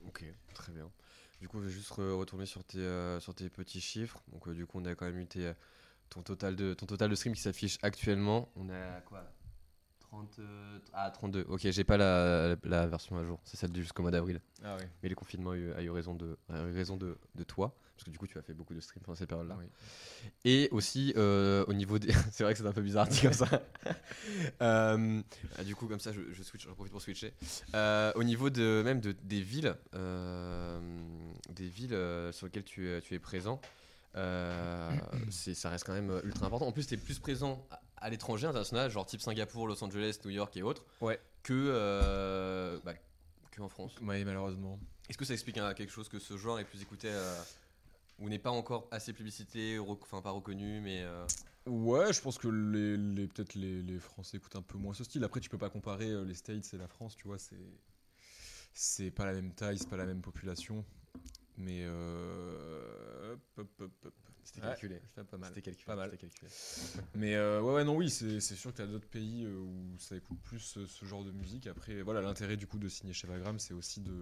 [0.07, 0.89] Ok, très bien.
[1.41, 4.21] Du coup, je vais juste re- retourner sur tes, euh, sur tes petits chiffres.
[4.31, 5.51] Donc, du coup, on a quand même eu tes,
[6.11, 8.49] ton, total de, ton total de stream qui s'affiche actuellement.
[8.55, 9.21] On a quoi?
[9.21, 9.31] là
[10.01, 11.45] 30, euh, Ah, 32.
[11.47, 13.39] Ok, j'ai pas la, la version à jour.
[13.45, 14.41] C'est celle du jusqu'au mois d'avril.
[14.61, 14.89] Ah ouais.
[15.01, 17.73] Mais le confinement a eu, a eu raison, de, a eu raison de, de toi.
[17.95, 19.55] Parce que du coup, tu as fait beaucoup de streams pendant cette période-là.
[19.57, 19.65] Oui.
[20.43, 22.11] Et aussi, euh, au niveau des.
[22.31, 23.47] c'est vrai que c'est un peu bizarre dit comme ça.
[24.61, 25.21] Euh,
[25.57, 27.33] ah, du coup, comme ça, je, je switch, j'en profite pour switcher.
[28.15, 29.75] Au niveau de, même de, des villes,
[31.49, 31.97] des villes
[32.31, 33.59] sur lesquelles tu, tu es présent,
[34.15, 34.91] euh,
[35.31, 36.67] ça reste quand même euh, ultra important.
[36.67, 40.19] En plus, tu es plus présent à, à l'étranger, international, genre type Singapour, Los Angeles,
[40.25, 41.19] New York et autres, Ouais.
[41.43, 42.93] que, euh, bah,
[43.51, 43.95] que en France.
[44.01, 44.79] Oui, malheureusement.
[45.09, 47.41] Est-ce que ça explique hein, quelque chose que ce genre est plus écouté euh,
[48.19, 51.05] ou n'est pas encore assez publicité, enfin pas reconnu, mais
[51.67, 55.03] Ouais, je pense que les, les- peut-être les, les Français écoutent un peu moins ce
[55.03, 55.23] style.
[55.23, 57.55] Après, tu peux pas comparer les States et la France, tu vois, c'est
[58.73, 60.85] c'est pas la même taille, c'est pas la même population.
[61.61, 63.35] Mais euh,
[64.43, 64.99] c'était Ouais, calculé.
[65.09, 65.49] c'était pas mal.
[65.49, 65.85] C'était calculé.
[65.85, 66.17] Pas mal.
[66.17, 66.49] calculé.
[67.15, 69.95] Mais euh, ouais, ouais, non, oui, c'est sûr qu'il y a d'autres pays euh, où
[69.99, 71.67] ça écoute plus euh, ce genre de musique.
[71.67, 74.13] Après, voilà, l'intérêt du coup de signer chez Vagram, c'est aussi de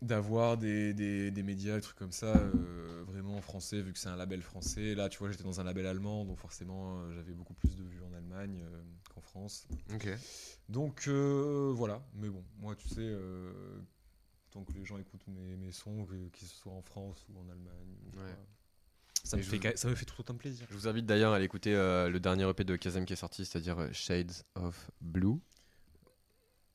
[0.00, 4.08] d'avoir des, des, des médias, des trucs comme ça, euh, vraiment français, vu que c'est
[4.08, 4.94] un label français.
[4.94, 7.82] Là, tu vois, j'étais dans un label allemand, donc forcément, euh, j'avais beaucoup plus de
[7.82, 8.80] vues en Allemagne euh,
[9.12, 9.66] qu'en France.
[9.92, 10.08] Ok.
[10.68, 13.80] Donc euh, voilà, mais bon, moi, tu sais, euh,
[14.50, 17.48] tant que les gens écoutent mes, mes sons, que- qu'ils soient en France ou en
[17.48, 18.24] Allemagne, ou Ouais.
[18.34, 18.46] quoi,
[19.24, 20.66] ça, me fait, vous- ça me fait tout autant de plaisir.
[20.70, 23.16] Je vous invite d'ailleurs à aller écouter euh, le dernier EP de Kazam qui est
[23.16, 25.38] sorti, c'est-à-dire euh, Shades of Blue.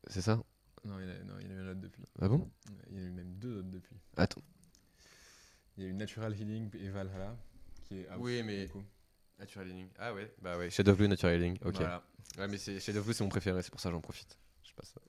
[0.08, 0.44] C'est ça?
[0.86, 2.04] Non, il a, non, il y en a eu un autre depuis.
[2.22, 2.50] Ah bon?
[2.90, 3.96] Il y en a eu même deux autres depuis.
[4.18, 4.42] Attends.
[5.78, 7.36] Il y a eu Natural Healing et Valhalla,
[7.86, 8.70] qui est Oui, mais-.
[9.40, 9.88] Natural Healing.
[9.98, 11.58] Ah ouais Bah ouais, Shade of Blue, Natural Healing.
[11.66, 11.76] Ok.
[11.76, 12.04] Voilà.
[12.38, 14.38] Ouais, mais c'est Shade of Blue, c'est mon préféré, c'est pour ça que j'en profite.
[14.62, 15.00] Je sais pas ça.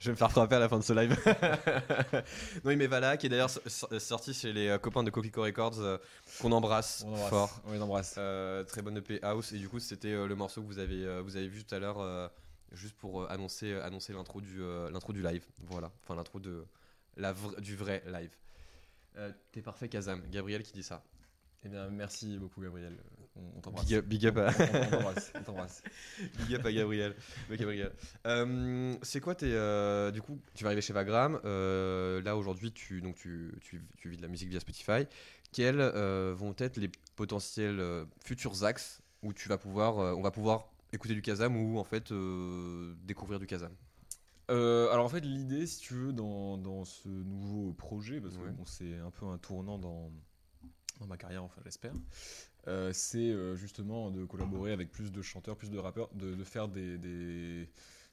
[0.00, 1.16] Je vais me faire frapper à la fin de ce live.
[2.64, 5.42] non, mais Vala, qui est d'ailleurs so- so- sorti chez les euh, copains de Coquelicot
[5.42, 5.98] Records, euh,
[6.40, 7.28] qu'on embrasse, On embrasse.
[7.30, 7.60] fort.
[7.66, 8.14] On les embrasse.
[8.18, 9.52] Euh, très bonne EP House.
[9.52, 12.30] Et du coup, c'était le morceau que vous avez, vous avez vu tout à l'heure,
[12.72, 14.60] juste pour annoncer, annoncer l'intro du,
[14.92, 15.44] l'intro du live.
[15.66, 15.90] Voilà.
[16.04, 16.64] Enfin, l'intro de
[17.16, 18.30] la vra- du vrai live.
[19.50, 20.22] T'es parfait, Kazam.
[20.30, 21.02] Gabriel qui dit ça.
[21.64, 22.96] Eh bien, merci beaucoup, Gabriel.
[23.56, 23.86] On, t'embrasse.
[23.86, 24.50] Big up, big up à,
[25.38, 25.82] On- t'embrasse.
[26.46, 27.14] Big up à Gabriel.
[28.26, 29.52] Euh, c'est quoi tes.
[29.52, 31.40] euh, du coup, tu vas arriver chez Vagram.
[31.44, 35.06] euh, là, aujourd'hui, tu, donc, tu, tu, tu vis de la musique via Spotify.
[35.52, 37.82] Quels euh, vont être les potentiels
[38.24, 42.12] futurs axes où tu vas pouvoir, on va pouvoir écouter du Kazam ou en fait
[43.04, 43.72] découvrir du Kazam?
[44.50, 48.42] Euh, alors en fait l'idée si tu veux dans, dans ce nouveau projet parce que
[48.44, 48.50] Ouais.
[48.50, 50.10] bon, c'est un peu un tournant dans,
[51.00, 51.92] dans ma carrière enfin j'espère
[52.66, 56.44] euh, c'est euh, justement de collaborer avec plus de chanteurs plus de rappeurs de, de
[56.44, 57.68] faire des, des,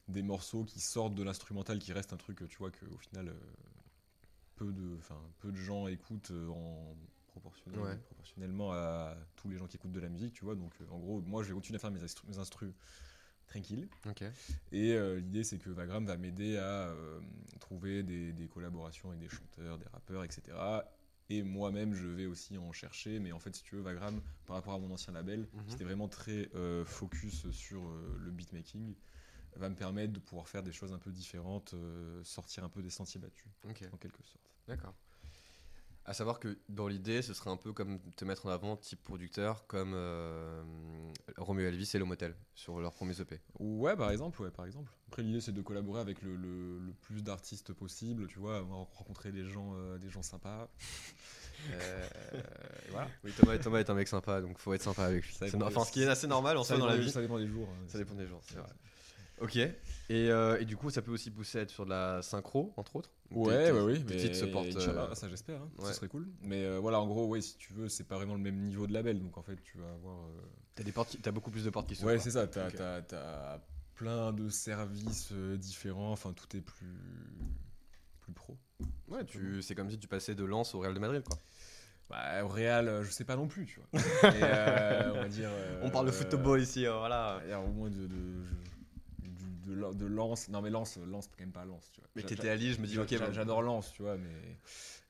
[0.07, 3.29] des morceaux qui sortent de l'instrumental qui reste un truc tu vois que au final
[3.29, 3.33] euh,
[4.55, 4.97] peu de
[5.39, 6.95] peu de gens écoutent en
[7.27, 7.97] proportionnel- Ouais.
[7.97, 11.21] proportionnellement à tous les gens qui écoutent de la musique tu vois donc en gros
[11.21, 12.71] moi je vais continuer à faire mes, instru- mes instrus
[13.47, 14.23] tranquilles Ok.
[14.71, 16.91] et l'idée, c'est que Vagram va m'aider à
[17.59, 20.57] trouver des, des collaborations avec des chanteurs, des rappeurs, etc.
[21.29, 23.19] Et moi-même, je vais aussi en chercher.
[23.19, 25.65] Mais en fait, si tu veux, Vagram, par rapport à mon ancien label, Mhm.
[25.67, 28.95] qui était vraiment très euh, focus sur euh, le beatmaking,
[29.55, 32.81] va me permettre de pouvoir faire des choses un peu différentes, euh, sortir un peu
[32.81, 33.47] des sentiers battus,
[33.91, 34.51] en quelque sorte.
[34.67, 34.93] D'accord.
[36.07, 39.03] À savoir que dans l'idée, ce serait un peu comme te mettre en avant type
[39.03, 40.61] producteur comme euh,
[41.37, 43.41] Romeo Elvis et Lomotel sur leurs premiers E EP.
[43.59, 44.91] Ouais, par exemple, ouais, par exemple.
[45.07, 48.61] Après, l'idée, c'est de collaborer avec le, le- le plus d'artistes possible, tu vois,
[48.93, 50.69] rencontrer des gens, euh, des gens sympas.
[51.71, 52.07] Euh,
[52.91, 53.07] voilà.
[53.23, 55.33] Oui, Thomas, Thomas est un mec sympa, donc faut être sympa avec lui.
[55.67, 57.11] Enfin, ce qui est assez normal en soi dans la vie.
[57.11, 57.67] Ça dépend des jours.
[57.71, 57.85] hein.
[57.87, 58.69] Ça dépend des gens, c'est vrai.
[59.41, 59.57] Ok.
[59.57, 59.73] Et,
[60.09, 62.95] euh, et du coup, ça peut aussi pousser à être sur de la synchro, entre
[62.95, 63.09] autres.
[63.31, 64.03] Ouais, ouais, oui.
[64.05, 64.67] tes mais titres se portent.
[64.75, 65.61] euh, ça j'espère.
[65.61, 65.69] hein.
[65.79, 65.87] ouais.
[65.87, 66.27] Ce serait cool.
[66.41, 68.87] Mais euh, voilà, en gros, ouais, si tu veux, c'est pas vraiment le même niveau
[68.87, 69.19] de label.
[69.21, 70.15] Donc en fait, tu vas avoir.
[70.27, 70.41] euh,
[70.75, 72.11] T'as des portes, qui- t'as beaucoup plus de portes qui s'ouvrent.
[72.11, 72.47] Ouais, c'est ça.
[72.47, 72.75] T'as Ok.
[72.75, 73.59] t'as- t'as
[73.95, 76.11] plein de services différents.
[76.11, 76.95] Enfin, tout est plus.
[78.21, 78.57] plus pro.
[79.07, 81.37] Ouais, tu, c'est comme si tu passais de Lens au Real de Madrid, quoi.
[82.09, 84.01] Bah, au Real, je sais pas non plus, tu vois.
[84.23, 85.49] Euh, on va dire.
[85.51, 87.41] euh, On parle de football ici, euh, voilà.
[87.45, 88.05] Il y a au moins de.
[88.07, 88.43] de,
[89.65, 90.47] de, de Lens.
[90.49, 92.09] Non, mais Lens, Lens, quand même pas Lens, tu vois.
[92.15, 93.15] Mais t'étais à Lille, je me dis, ok.
[93.31, 94.57] J'adore Lens, tu vois, mais.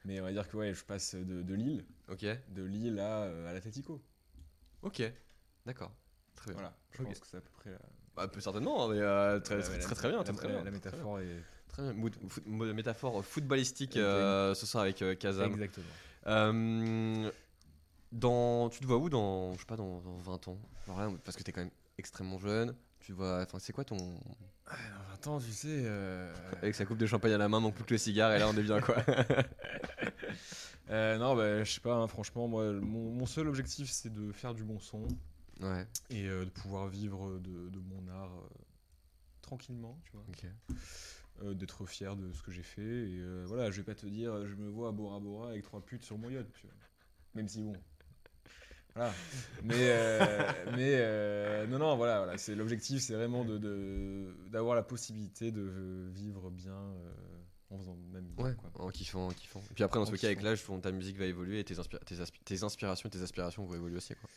[0.06, 2.26] Mais on va dire que ouais, je passe de, de Lille, Ok.
[2.50, 4.00] de Lille à, euh, à l'Atletico.
[4.84, 5.02] Ok.
[5.66, 5.92] D'accord.
[6.36, 6.62] Très bien.
[6.62, 7.08] Voilà, je Ok.
[7.08, 7.80] pense que c'est à peu près la,
[8.16, 10.18] Bah, peu certainement, mais euh, très, la- très, la- très, très bien.
[10.20, 10.64] la- Très, bien.
[10.64, 11.42] la métaphore est.
[11.70, 12.10] Très bien.
[12.30, 15.52] Foot- métaphore footballistique euh, ce soir avec euh, Kazam.
[15.54, 15.86] Exactement.
[16.28, 17.32] Euh,
[18.12, 20.60] dans, tu te vois où dans, je sais pas, dans, dans 20 ans?
[20.88, 22.76] Alors là, Parce que t'es quand même extrêmement jeune.
[23.06, 23.98] Tu vois, enfin, c'est quoi ton.
[23.98, 24.16] Dans
[25.10, 25.68] 20 ans, tu sais.
[25.86, 28.40] euh, Avec sa coupe de champagne à la main, manque plus que le cigare, et
[28.40, 28.96] là on est bien quoi.
[30.90, 34.32] euh, non, bah, je sais pas, hein, franchement, moi, mon, mon seul objectif, c'est de
[34.32, 35.08] faire du bon son
[35.62, 38.48] ouais, et euh, de pouvoir vivre de, de mon art euh,
[39.42, 40.24] tranquillement, tu vois.
[40.30, 40.46] ok.
[41.44, 42.82] Euh, d'être fier de ce que j'ai fait.
[42.82, 45.64] Et euh, voilà, je vais pas te dire, je me vois à Bora Bora avec
[45.64, 46.76] trois putes sur mon yacht, tu vois.
[47.34, 47.76] Même si bon.
[48.96, 49.14] Voilà.
[49.64, 50.28] Mais, euh,
[50.76, 52.38] mais euh, non, non, voilà, voilà.
[52.38, 55.70] c'est l'objectif, c'est vraiment de, de- d'avoir la possibilité de
[56.14, 57.12] vivre bien euh,
[57.72, 58.40] en faisant de la musique.
[58.40, 58.86] Ouais, quoi.
[58.86, 59.60] en kiffant, en kiffant.
[59.70, 61.74] Et puis après, dans En ce cas, avec l'âge, ta musique va évoluer et tes,
[61.76, 64.14] inspira- tes, tes inspirations et tes aspirations vont évoluer aussi.
[64.16, 64.30] Quoi.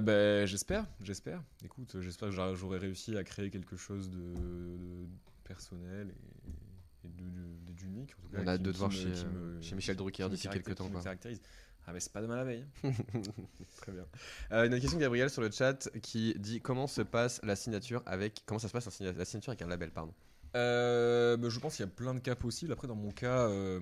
[0.00, 1.40] Ben, j'espère, j'espère.
[1.64, 5.06] Écoute, j'espère que j'aurai- réussi à créer quelque chose de, de
[5.44, 7.24] personnel et, et de-
[7.66, 8.14] de- d'unique.
[8.18, 10.28] en tout cas, On a hâte de te voir chez, qui me- chez Michel Drucker
[10.28, 10.84] d'ici quelques temps.
[10.84, 11.04] qui me Quoi.
[11.04, 11.40] caractérise.
[11.86, 12.64] Ah, mais c'est pas demain la veille.
[12.84, 12.90] hein.
[13.76, 14.06] Très bien.
[14.52, 17.56] Euh, une autre question de Gabriel sur le chat qui dit comment se passe la
[17.56, 20.12] signature avec comment ça se passe la signa- la signature avec un label pardon?
[20.56, 22.72] Euh, bah, je pense qu'il y a plein de cas possibles.
[22.72, 23.80] Après, dans mon cas, euh,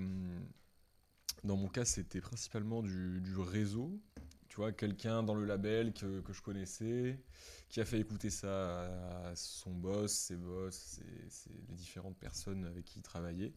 [1.45, 4.01] dans mon cas, c'était principalement du, du réseau.
[4.49, 7.21] Tu vois, quelqu'un dans le label que, que je connaissais,
[7.69, 8.87] qui a fait écouter ça
[9.29, 13.53] à son boss, ses boss, ses- ses- les différentes personnes avec qui il travaillait.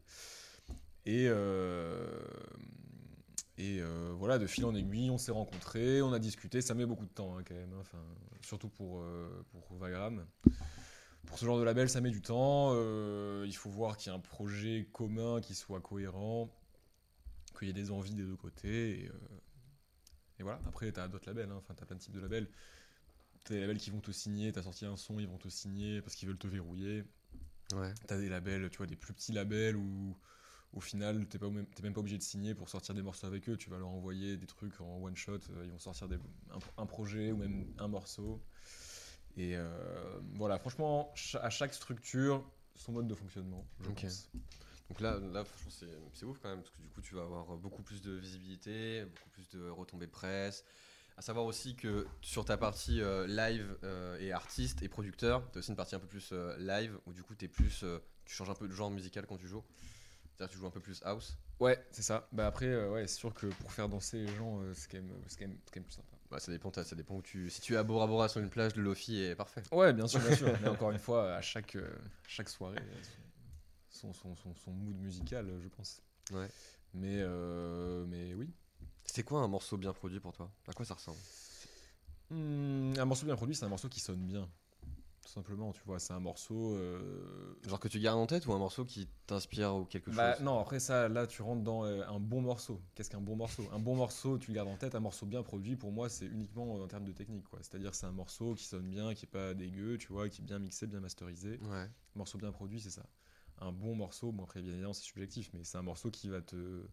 [1.06, 2.20] Et, euh,
[3.62, 6.62] et euh, voilà, de fil en aiguille, on s'est rencontrés, on a discuté.
[6.62, 8.00] Ça met beaucoup de temps hein, quand même, hein, enfin,
[8.42, 10.26] surtout pour, euh, pour Vagram.
[11.28, 12.72] Pour ce genre de label, ça met du temps.
[12.74, 16.50] euh, il faut voir qu'il y a un projet commun qui soit cohérent,
[17.58, 19.04] qu'il y ait des envies des deux côtés.
[19.04, 19.14] Et, euh,
[20.40, 21.58] et voilà, après, tu as d'autres labels, hein.
[21.60, 22.50] enfin, tu as plein de types de labels.
[23.44, 26.02] T'as des labels qui vont te signer, t'as sorti un son, ils vont te signer
[26.02, 27.04] parce qu'ils veulent te verrouiller.
[27.76, 27.94] Ouais.
[28.08, 30.18] T'as des labels, tu vois, des plus petits labels où
[30.74, 33.58] au final t'es pas même, pas obligé de signer pour sortir des morceaux avec eux.
[33.58, 36.16] Tu vas leur envoyer des trucs en one shot, euh, ils vont sortir des-
[36.52, 38.42] un, un projet ou même un morceau.
[39.38, 43.66] Et euh, voilà, franchement, à chaque structure, son mode de fonctionnement.
[43.82, 44.02] Je Ok.
[44.04, 44.30] pense.
[44.90, 47.58] Donc là, là franchement, c'est ouf quand même, parce que du coup, tu vas avoir
[47.58, 50.66] beaucoup plus de visibilité, beaucoup plus de retombées presse.
[51.18, 55.58] À savoir aussi que sur ta partie euh, live euh, et artiste et producteur, tu
[55.58, 57.86] as aussi une partie un peu plus live, où du coup, es plus,
[58.26, 59.64] tu changes un peu de genre musical quand tu joues.
[60.42, 61.38] C'est-à-dire tu joues un peu plus house.
[61.60, 62.28] Ouais, c'est ça.
[62.32, 64.98] Bah après, euh, ouais, c'est sûr que pour faire danser les gens, euh, c'est quand,
[65.08, 66.18] quand, quand même plus sympa.
[66.32, 67.48] Bah, ça dépend, ça dépend où tu.
[67.52, 69.62] Si tu es à Bora Bora sur une plage, le Lofi est parfait.
[69.72, 70.52] Ouais, bien sûr, bien sûr.
[70.62, 71.88] Mais encore une fois, à chaque, euh,
[72.28, 73.02] chaque soirée, euh,
[73.92, 76.02] son, son, son, son mood musical, je pense.
[76.32, 76.48] Ouais.
[76.96, 77.24] Mais,
[78.08, 78.50] mais oui.
[79.06, 80.50] C'est quoi un morceau bien produit pour toi?
[80.68, 81.20] À quoi ça ressemble?
[82.32, 84.50] Hmm, un morceau bien produit, c'est un morceau qui sonne bien.
[85.24, 86.74] Tout simplement, tu vois, c'est un morceau.
[86.76, 90.36] euh, Genre que tu gardes en tête ou un morceau qui t'inspire ou quelque Bah,
[90.36, 92.82] chose non, après ça, là, tu rentres dans euh, un bon morceau.
[92.96, 93.68] Qu'est-ce qu'un bon morceau?
[93.72, 94.96] Un bon morceau, tu le gardes en tête.
[94.96, 97.60] Un morceau bien produit, pour moi, c'est uniquement en termes de technique, quoi.
[97.62, 100.46] C'est-à-dire, c'est un morceau qui sonne bien, qui est pas dégueu, tu vois, qui est
[100.46, 101.60] bien mixé, bien masterisé.
[101.62, 101.88] Ouais.
[102.16, 103.06] Morceau bien produit, c'est ça.
[103.60, 106.42] Un bon morceau, bon après bien évidemment c'est subjectif, mais c'est un morceau qui va
[106.42, 106.88] te,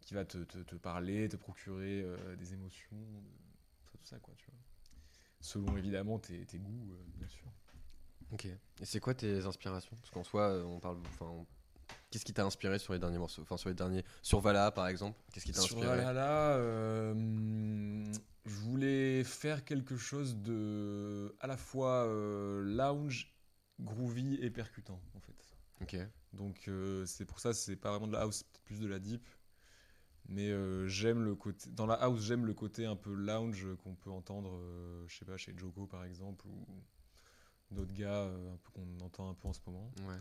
[0.00, 2.98] qui va te, te, te parler, te procurer euh, des émotions,
[3.94, 4.60] tout ça quoi, tu vois.
[5.40, 7.52] Selon évidemment tes, tes goûts, euh, bien sûr.
[8.32, 8.46] Ok.
[8.46, 9.94] Et c'est quoi tes inspirations?
[9.96, 10.98] Parce qu'en soi, euh, on parle.
[11.06, 11.46] Enfin, on-
[12.10, 13.42] qu'est-ce qui t'a inspiré sur les derniers morceaux?
[13.42, 14.04] Enfin, sur les derniers.
[14.22, 15.18] Sur Vala, par exemple.
[15.32, 15.96] Qu'est-ce qui t'a Sur inspiré?
[15.98, 18.04] Valhalla, euh,
[18.46, 23.32] je voulais faire quelque chose de à la fois euh, lounge,
[23.80, 25.56] groovy et percutant en fait.
[25.80, 25.96] Ok.
[26.32, 29.28] Donc euh, c'est pour ça c'est pas vraiment de la house, plus de la deep.
[30.28, 33.94] Mais euh, j'aime le côté dans la house, j'aime le côté un peu lounge qu'on
[33.94, 36.64] peut entendre euh, je sais pas chez Joko par exemple ou
[37.72, 39.90] d'autres gars euh, qu'on entend un peu en ce moment.
[40.06, 40.16] Ouais.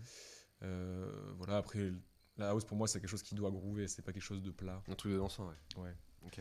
[0.64, 1.92] Euh, voilà, après
[2.38, 4.52] la house pour moi c'est quelque chose qui doit groover, c'est pas quelque chose de
[4.52, 4.82] plat.
[4.88, 5.82] Un truc de dansant, ouais.
[5.84, 5.96] Ouais.
[6.26, 6.40] Ok.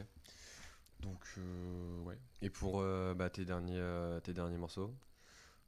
[1.01, 2.19] Donc euh, ouais.
[2.43, 4.95] Et pour euh, bah, tes, derniers, euh, tes derniers morceaux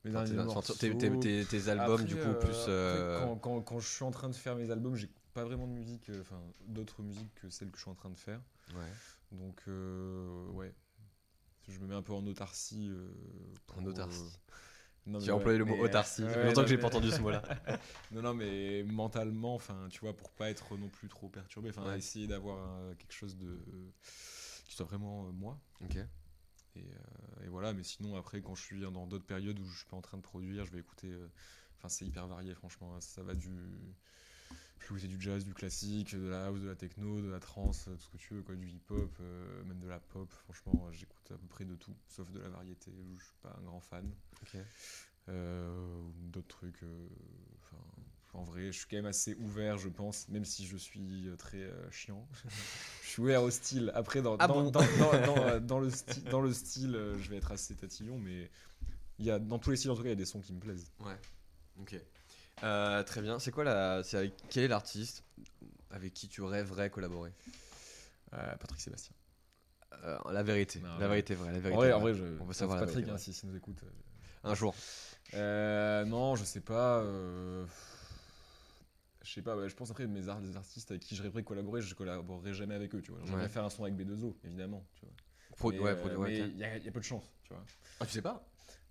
[0.05, 2.51] Mes Enfin, tes, derniers enfin, tes- tes- morceaux- tes- tes albums, Après, du coup, plus.
[2.69, 5.67] après, quand, quand- quand je suis en train de faire mes albums, j'ai pas vraiment
[5.67, 8.41] de musique, enfin d'autres musiques que celles que je suis en train de faire.
[8.75, 8.93] Ouais.
[9.39, 9.63] Donc
[10.55, 10.75] ouais,
[11.69, 12.91] je me mets un peu en autarcie.
[13.75, 14.39] En autarcie.
[15.09, 16.23] Euh, J'ai employé le mot mais, euh, autarcie.
[16.23, 17.43] Ouais, longtemps non, que j'ai mais- pas entendu ce mot-là.
[18.13, 21.85] non, non, mais mentalement, enfin, tu vois, pour pas être non plus trop perturbé, enfin,
[21.87, 21.99] Ouais.
[21.99, 23.59] essayer d'avoir euh, quelque chose de
[24.67, 25.61] qui soit vraiment euh, moi.
[25.85, 25.97] Ok.
[26.77, 29.77] Et, euh, et voilà, mais sinon, après, quand je suis dans d'autres périodes où je
[29.79, 31.09] suis pas en train de produire, je vais écouter.
[31.11, 31.29] euh,
[31.79, 32.95] Enfin, c'est hyper varié, franchement.
[32.95, 33.01] hein.
[33.01, 33.51] Ça va du.
[34.85, 37.97] Écouter du jazz, du classique, de la house, de la techno, de la trance, tout
[37.99, 40.31] ce que tu veux, quoi, du hip-hop, euh, même de la pop.
[40.45, 43.55] Franchement, j'écoute à peu près de tout, sauf de la variété où je suis pas
[43.59, 44.11] un grand fan.
[45.29, 46.83] Euh, d'autres trucs.
[46.83, 47.09] euh,
[47.63, 47.83] Enfin,
[48.35, 51.63] en vrai, je suis quand même assez ouvert, je pense, même si je suis très
[51.63, 52.27] euh, chiant.
[53.03, 53.91] je suis ouvert au style.
[53.95, 57.17] Après, dans, Ah dans, bon dans, dans- dans, dans le, sti- dans le style, euh,
[57.19, 58.51] je vais être assez tatillon, mais
[59.19, 60.41] il y a, dans tous les styles, en tout cas, il y a des sons
[60.41, 60.91] qui me plaisent.
[61.01, 61.19] Ouais.
[61.79, 61.95] Ok.
[62.63, 63.39] Euh, très bien.
[63.39, 64.03] C'est quoi la.
[64.05, 65.25] C'est avec quel est l'artiste
[65.91, 67.33] avec qui tu rêverais collaborer
[68.35, 69.15] Euh, Patrick Sébastien.
[70.05, 70.81] Euh, La vérité.
[70.81, 71.53] Non, la vérité vraie.
[71.53, 71.93] La En vérité vrai, vraie.
[71.97, 73.79] en vrai, je, On veut savoir la Patrick, vérité, hein, si, s'il nous écoute.
[74.45, 74.75] Un jour.
[75.35, 77.03] Non, je sais pas.
[79.25, 81.45] Je sais pas, ouais, je pense après mes art- des artistes avec qui je rêverais
[81.45, 83.21] collaborer, je collaborerai jamais avec eux, tu vois.
[83.25, 83.49] J'aimerais Ouais.
[83.49, 85.15] faire un son avec B2O, évidemment, tu vois.
[85.57, 87.53] Pro- mais, ouais, produit- ouais, il y, a- il y a peu de chance, tu
[87.55, 87.65] vois.
[88.01, 88.45] Ah, tu sais pas?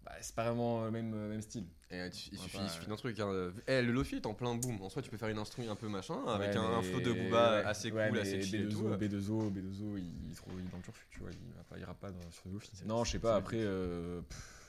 [0.04, 1.68] Bah, c'est pas vraiment le même, euh, même style.
[1.92, 3.20] Et, euh, tu- Il suffit, bah, il suffit d'un truc.
[3.20, 3.52] Hein.
[3.68, 4.82] Eh, le Lofi est en plein boom.
[4.82, 7.12] En soi, tu peux faire une instru un peu machin, avec Ouais, un, flow de
[7.14, 8.84] Booba ouais, assez cool, assez chill et tout.
[8.84, 11.30] B2O, B2O, B2O, il, il est trop il est dans le turfu, tu vois.
[11.32, 12.72] Il, va pas, il ira pas dans, sur le Lofi.
[12.86, 13.36] Non, je sais pas.
[13.36, 14.22] Après, euh,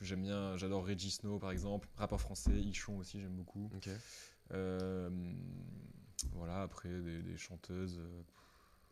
[0.03, 3.71] j'aime bien, j'adore Reggie Snow par exemple, rappeur français, Ichon aussi, j'aime beaucoup.
[4.53, 5.09] Euh,
[6.35, 8.42] voilà, après, des, des chanteuses, euh, pff,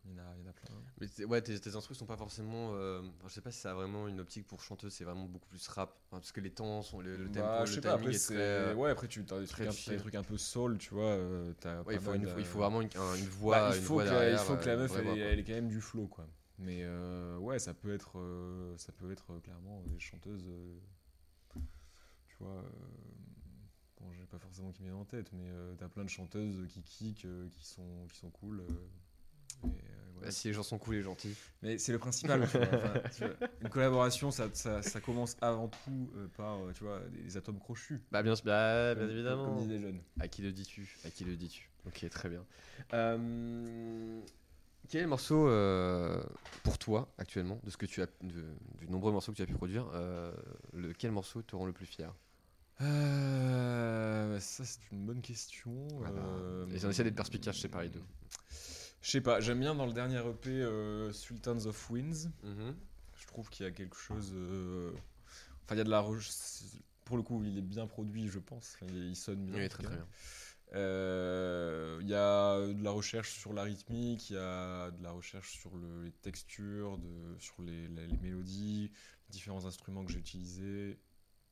[0.04, 0.74] il y, en a, il y en a plein.
[1.00, 2.72] Mais ouais, tes, tes instrus sont pas forcément.
[2.74, 5.26] euh, enfin, je sais pas si ça a vraiment une optique pour chanteuse, c'est vraiment
[5.26, 5.90] beaucoup plus rap.
[6.06, 7.00] Enfin, parce que les temps sont.
[7.00, 8.34] Le, le tempo, Bah, je le sais pas, timing après, est très.
[8.36, 9.84] euh, Ouais, après, tu as des, très trucs un, chill.
[9.86, 11.04] t'as des trucs un peu soul, tu vois.
[11.04, 11.52] euh,
[11.86, 13.56] ouais, il, faut une, de- il faut vraiment une, un- une voix.
[13.58, 15.18] Bah, il, une faut voix que la, il derrière, faut que la euh, meuf, une
[15.18, 16.26] elle, ait quand même du flow, quoi.
[16.58, 20.44] Mais euh, ouais, ça peut être, euh, ça peut être euh, clairement des chanteuses.
[20.48, 20.78] euh,
[22.26, 22.62] tu vois.
[22.64, 22.68] Euh,
[24.00, 26.66] bon, j'ai pas forcément qui me viennent en tête, mais euh, t'as plein de chanteuses
[26.68, 28.62] qui kick, euh, qui, sont, qui sont cool.
[29.64, 29.68] Euh.
[30.20, 31.34] Bah, si les gens sont cool et gentils.
[31.62, 32.46] Mais c'est le principal.
[32.50, 33.48] tu vois, enfin, tu vois.
[33.62, 37.36] Une collaboration, ça, ça, ça commence avant tout euh, par euh, tu vois, des, des
[37.38, 38.02] atomes crochus.
[38.12, 39.46] Bah, bien, bah, bien évidemment.
[39.46, 40.00] Comme disent les jeunes.
[40.20, 40.98] À qui le dis-tu?
[41.06, 41.70] À qui le dis-tu?
[41.86, 42.44] Ok, très bien.
[42.92, 44.20] Euh,
[44.88, 45.44] quel est le morceau
[46.64, 48.44] pour toi actuellement, de ce que tu as, de,
[48.78, 49.86] du nombreux morceaux que tu as pu produire,
[50.74, 52.12] le, quel morceau te rend le plus fier?
[54.40, 55.86] Ça, c'est une bonne question.
[55.98, 56.20] Voilà.
[56.20, 58.02] Euh, Et j'en essaie d'être perspicace, je sais pas les deux.
[59.02, 62.28] Je sais pas, j'aime bien dans le dernier EP euh, Sultans of Winds.
[62.42, 62.76] Mhm.
[63.18, 64.32] Je trouve qu'il y a quelque chose.
[64.34, 64.92] euh,
[65.64, 66.04] Enfin, il y a de la.
[67.04, 68.76] Pour le coup, il est bien produit, je pense.
[68.82, 69.56] Il, sonne bien.
[69.56, 70.06] Oui, très très bien.
[70.74, 75.10] Euh, Il y a de la recherche sur la rythmique, il y a de la
[75.10, 78.92] recherche sur le- les textures, de, sur les, les- les mélodies,
[79.28, 80.98] différents instruments que j'ai utilisés.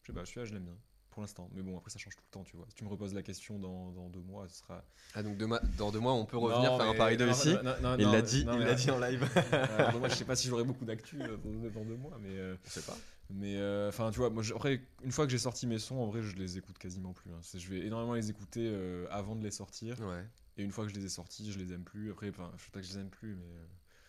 [0.02, 0.78] Je sais pas, celui-là, je l'aime bien.
[1.18, 1.50] Pour l'instant.
[1.52, 2.64] Mais bon, après, ça change tout le temps, tu vois.
[2.68, 4.84] Si tu me reposes la question dans, dans deux mois, ce sera.
[5.14, 7.26] Ah donc demain- dans deux mois on peut revenir Non, faire un mais- pari de
[7.28, 7.56] ici.
[7.98, 9.28] Il l'a dit, il l'a dit en live.
[9.52, 12.28] Euh, moi, je sais pas si j'aurai beaucoup d'actu euh, dans, dans deux mois, mais.
[12.38, 12.96] euh, Je sais pas.
[13.30, 13.56] mais
[13.88, 16.36] enfin, tu vois, moi, après, une fois que j'ai sorti mes sons, en vrai, je
[16.36, 17.32] les écoute quasiment plus.
[17.32, 17.40] hein.
[17.52, 18.72] Je vais énormément les écouter
[19.10, 19.98] avant de les sortir.
[20.00, 20.24] Ouais.
[20.56, 22.12] Et une fois que je les ai sortis, je les aime plus.
[22.12, 23.66] Après, enfin, je sais pas que je les aime plus, mais.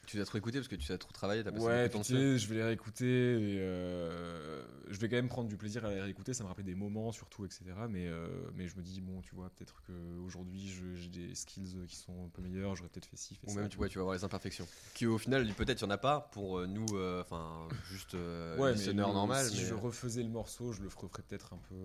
[0.09, 1.99] Tu les as trop écouté parce que tu as trop travaillé, t'as passé Ouais, puis,
[1.99, 2.13] dessus.
[2.13, 3.05] tu sais, je vais les réécouter.
[3.05, 6.33] Et, euh, je vais quand même prendre du plaisir à les réécouter.
[6.33, 7.65] Ça me rappelle des moments, surtout, etc.
[7.87, 11.95] Mais, euh, mais je me dis, bon, tu vois, peut-être qu'aujourd'hui, j'ai des skills qui
[11.95, 12.75] sont un peu meilleurs.
[12.75, 13.59] J'aurais peut-être fait ci, fait Ou ça.
[13.59, 14.67] même tu vois, tu vas voir les imperfections.
[14.95, 18.15] Qui au final, peut-être il y en a pas pour euh, nous, euh, enfin juste
[18.57, 21.75] Ouais, mais normal, si mais je refaisais le morceau, je le ferais peut-être un peu.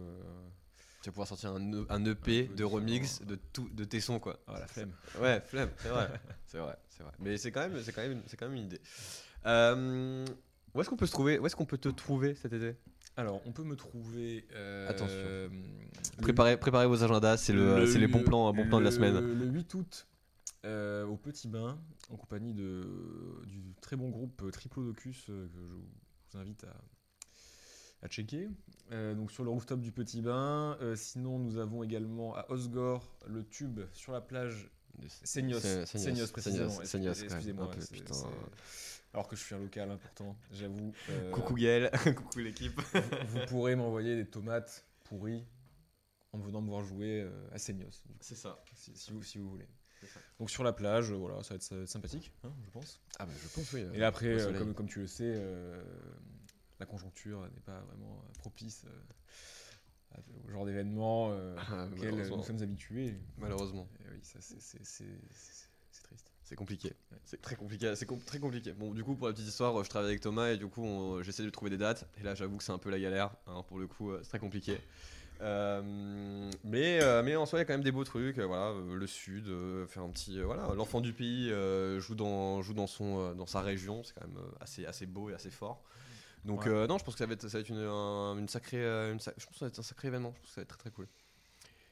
[1.04, 3.84] Tu vas pouvoir sortir un, E- un EP Un peu de remix de tout, de
[3.84, 4.40] tes sons quoi.
[4.46, 4.92] Ah, la flemme.
[5.20, 6.08] Ouais, flemme, c'est vrai,
[6.46, 7.12] c'est vrai, c'est vrai.
[7.18, 8.80] Mais c'est quand même, c'est quand même, c'est quand même une idée.
[9.44, 10.24] Euh,
[10.74, 12.76] où est-ce qu'on peut se trouver Où est-ce qu'on peut te trouver cet été?
[13.18, 14.46] Alors, on peut me trouver.
[14.54, 15.28] euh, Attention.
[15.28, 15.50] le-
[16.22, 18.96] préparez, préparez vos agendas, c'est le, c'est les bons plans, bons plans de la le-
[18.96, 19.20] semaine.
[19.20, 20.06] Le 8 août,
[20.64, 26.38] euh, au Petit Bain, en compagnie de, du très bon groupe Triplodocus, que je vous
[26.40, 26.74] invite à,
[28.04, 28.48] à checker.
[28.92, 30.76] Euh, donc sur le rooftop du Petit Bain.
[30.80, 34.70] Euh, sinon, nous avons également à Osgore le tube sur la plage.
[35.24, 36.80] Seignos, Seignos, précisément.
[36.80, 37.70] Excusez-moi.
[39.12, 40.92] Alors que je suis un local important, j'avoue.
[41.10, 42.80] euh, Coucou Gaël, coucou l'équipe.
[43.28, 45.44] vous pourrez m'envoyer des tomates pourries
[46.32, 48.60] en venant me voir jouer euh, à Seignos, C'est ça.
[48.74, 49.68] si, si vous, si vous voulez.
[50.38, 53.00] Donc sur la plage, voilà, ça va être, sympathique, hein, je pense.
[53.20, 53.84] Ah bah je pense oui.
[53.94, 55.80] Et après, comme, comme tu le sais, euh,
[56.84, 62.42] la conjoncture n'est pas vraiment euh, propice euh, au genre d'événement euh, Ah, auquel nous
[62.42, 63.14] sommes habitués.
[63.38, 63.88] Malheureusement.
[64.00, 64.68] Et oui, ça c'est-
[66.02, 66.30] triste.
[66.44, 66.88] C'est compliqué.
[67.10, 67.18] Ouais.
[67.24, 67.96] C'est très compliqué.
[67.96, 68.72] C'est com- très compliqué.
[68.72, 71.42] Bon, du coup, pour la petite histoire, je travaille avec Thomas et du coup, j'essaie
[71.42, 72.06] de trouver des dates.
[72.20, 73.30] Et là, j'avoue que c'est un peu la galère.
[73.46, 74.78] hein, pour le coup, c'est très compliqué.
[75.40, 78.38] Euh, mais, euh, mais en soi, il y a quand même des beaux trucs.
[78.38, 79.46] euh, voilà, le sud,
[79.88, 80.38] faire un petit.
[80.42, 81.50] voilà, l'enfant du pays
[81.98, 84.04] joue dans joue dans son dans sa région.
[84.04, 85.82] C'est quand même assez assez beau et assez fort.
[86.44, 86.72] Donc Ouais.
[86.72, 88.82] euh, non, je pense que ça va être ça va être une, un- une sacrée
[88.84, 90.32] euh, une je pense que ça va être un sacré événement.
[90.36, 91.08] Je pense que ça va être très très cool.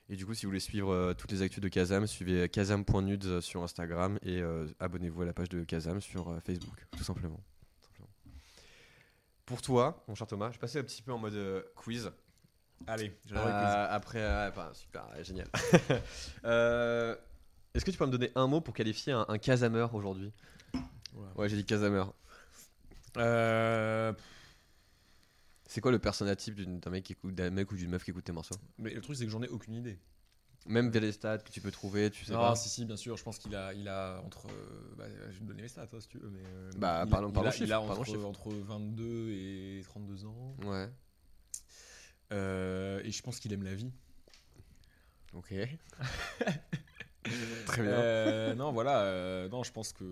[0.09, 3.41] Et du coup, si vous voulez suivre euh, toutes les actus de Kazam, suivez kazam.nudes
[3.41, 7.41] sur Instagram et euh, abonnez-vous à la page de Kazam sur euh, Facebook, tout simplement.
[7.81, 8.09] Tout simplement.
[9.47, 12.11] Pour toi, mon cher Thomas, je vais passer un petit peu en mode euh, quiz.
[12.89, 15.47] Allez, Euh, après, euh, enfin, super, génial.
[16.45, 17.15] Euh,
[17.73, 20.33] Est-ce que tu peux me donner un mot pour qualifier un, un Kazameur aujourd'hui?
[21.37, 22.13] Ouais, j'ai dit Kazameur.
[23.19, 24.13] Euh,
[25.73, 28.11] C'est quoi le persona type d'un mec, qui écoute- d'un mec ou d'une meuf qui
[28.11, 28.57] écoute tes morceaux?
[28.77, 29.99] Mais le truc, c'est que j'en ai aucune idée.
[30.67, 32.57] Même via les stats que tu peux trouver, tu sais Ah, pas?
[32.57, 33.17] si, si, bien sûr.
[33.17, 34.49] Je pense qu'il a, il a entre.
[34.49, 36.29] euh, bah, je vais te donner mes stats, toi, si tu veux.
[36.29, 38.27] Mais, euh, Bah, il, parlons- il parlons a, chiffres, il a parlons entre, chiffres.
[38.27, 40.55] entre 22 et 32 ans.
[40.63, 40.91] Ouais.
[42.35, 43.93] Euh, et je pense qu'il aime la vie.
[45.33, 45.55] Ok.
[47.67, 47.93] Très bien.
[47.93, 49.05] Euh, non, voilà.
[49.05, 50.05] euh, non, je pense que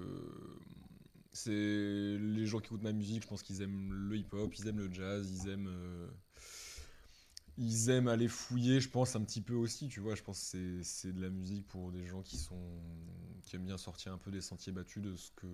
[1.44, 3.22] c'est les gens qui écoutent ma musique.
[3.22, 5.68] Je pense qu'ils aiment le hip-hop, ils aiment le jazz, ils aiment.
[5.68, 6.08] euh,
[7.58, 10.14] ils aiment aller fouiller, je pense, un petit peu aussi, tu vois.
[10.14, 12.80] Je pense que c'est- c'est de la musique pour des gens qui sont
[13.42, 15.46] qui aiment bien sortir un peu des sentiers battus de ce que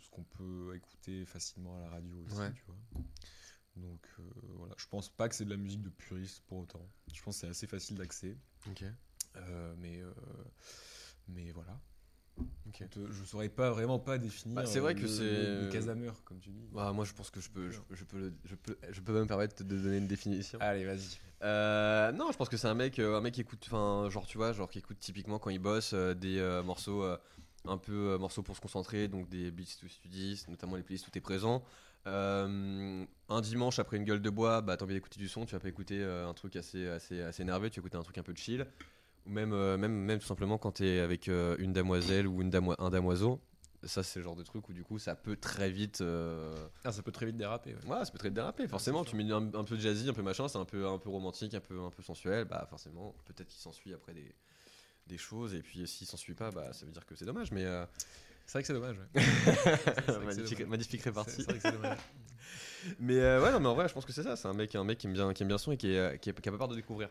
[0.00, 2.52] ce qu'on peut écouter facilement à la radio aussi, Ouais.
[2.54, 2.76] tu vois.
[3.76, 4.22] Donc euh,
[4.56, 6.88] voilà, je pense pas que c'est de la musique de puriste pour autant.
[7.12, 8.36] Je pense que c'est assez facile d'accès,
[8.70, 8.84] Ok.
[9.36, 10.12] Euh, mais euh,
[11.28, 11.78] mais voilà.
[12.80, 14.56] Je je saurais pas vraiment pas définir.
[14.56, 16.66] Bah, c'est vrai euh, que c'est- le casameur comme tu dis.
[16.72, 19.12] Bah, moi, je pense que je peux, je, je peux, le- je peux, je peux
[19.12, 20.58] même me permettre de donner une définition.
[20.60, 21.18] Allez, vas-y.
[21.42, 24.26] Euh, non, je pense que c'est un mec, euh, un mec qui écoute, enfin, genre,
[24.26, 27.16] tu vois, genre qui écoute typiquement quand il bosse euh, des euh, morceaux, euh,
[27.66, 31.06] un peu euh, morceaux pour se concentrer, donc des beats to studies, notamment les playlists
[31.08, 31.62] où t'es présent.
[32.06, 35.54] Euh, un dimanche après une gueule de bois, bah t'as envie d'écouter du son, tu
[35.54, 38.18] vas pas écouter euh, un truc assez, assez, assez nerveux, tu vas écouter un truc
[38.18, 38.66] un peu chill.
[39.26, 42.50] Ou même, euh, même, même tout simplement quand t'es avec euh, une damoiselle ou une
[42.50, 43.40] damo- un damoiseau.
[43.84, 46.00] Ça, c'est le genre de truc où du coup ça peut très vite.
[46.02, 47.74] euh, Ah, ça peut très vite déraper.
[47.74, 47.84] ouais.
[47.90, 49.02] Ouais, ça peut très vite déraper, forcément.
[49.04, 50.98] c'est Tu mets un, un peu de jazzy, un peu machin, c'est un peu, un
[50.98, 52.44] peu romantique, un peu, un peu sensuel.
[52.44, 54.34] Bah, forcément, peut-être qu'il s'ensuit après des,
[55.08, 55.54] des choses.
[55.54, 57.50] Et puis, s'il s'ensuit pas, bah, ça veut dire que c'est dommage.
[57.50, 57.84] Mais euh,
[58.46, 58.96] C'est vrai que c'est dommage.
[58.98, 59.22] ouais.
[59.22, 61.32] vrai que magnifique, c'est magnifique C'est répartie.
[61.36, 61.98] c'est vrai que c'est dommage.
[63.00, 64.34] Mais euh, ouais, non, mais en vrai, je pense que c'est ça.
[64.36, 65.98] C'est un mec, un mec qui aime bien, qui aime bien son et qui, est,
[65.98, 67.10] euh, qui, est- qui a pas peur de découvrir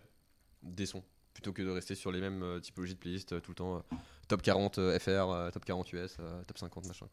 [0.63, 1.03] des sons.
[1.33, 3.77] Plutôt que de rester sur les mêmes euh, typologies de playlists euh, tout le temps.
[3.77, 3.95] euh,
[4.27, 6.17] top 40 euh, FR, top 40 US,
[6.47, 7.07] top 50 machin.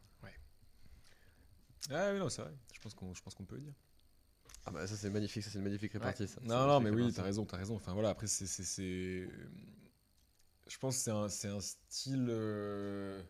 [1.91, 2.53] Ah oui, non, c'est vrai.
[2.75, 3.73] Je pense qu'on je pense qu'on peut le dire.
[4.67, 6.29] Ah bah ça c'est magnifique, ça c'est une magnifique répartie.
[6.29, 6.41] ça.
[6.43, 7.77] Non, non, mais oui, t'as raison, t'as raison.
[7.77, 8.47] Enfin voilà, après, c'est.
[8.47, 9.29] c'est- c'est-
[10.67, 13.23] Je pense que c'est un, c'est un style euh,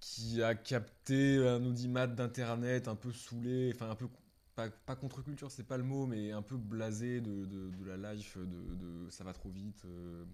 [0.00, 4.08] qui a capté un audimat d'internet un peu saoulé, enfin un peu.
[4.58, 8.12] Pas, pas contre-culture, c'est pas le mot, mais un peu blasé de, de, de la
[8.12, 10.24] life, de, de ça va trop vite, euh,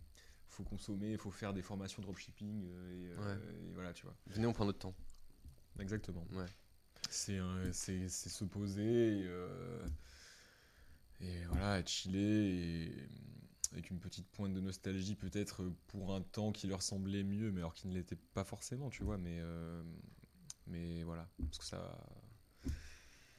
[0.49, 4.17] faut consommer, faut faire des formations dropshipping, euh, et, euh, et voilà, tu vois.
[4.29, 4.95] Venez, on prend notre temps.
[5.79, 6.27] Exactement.
[6.33, 6.47] Ouais.
[7.11, 7.39] C'est
[8.09, 9.31] se poser et,
[11.21, 13.09] et voilà, être chillé et
[13.73, 17.61] avec une petite pointe de nostalgie peut-être pour un temps qui leur semblait mieux, mais
[17.61, 19.19] alors qu'il ne l'était pas forcément, tu vois.
[19.19, 19.43] Mais
[20.67, 22.01] mais voilà, parce que ça,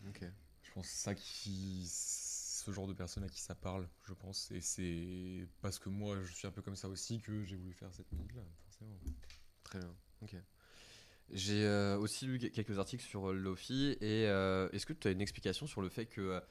[0.07, 0.25] Ok.
[0.75, 4.51] Pense ça qui ce genre de personne à qui ça parle, je pense.
[4.51, 7.73] Et c'est parce que moi je suis un peu comme ça aussi que j'ai voulu
[7.73, 8.99] faire cette musique là, forcément.
[9.63, 9.95] Très bien.
[10.21, 10.35] Ok.
[11.31, 15.11] J'ai euh, aussi lu quelques articles sur euh, Lofi et euh, est-ce que tu as
[15.11, 16.41] une explication sur le fait que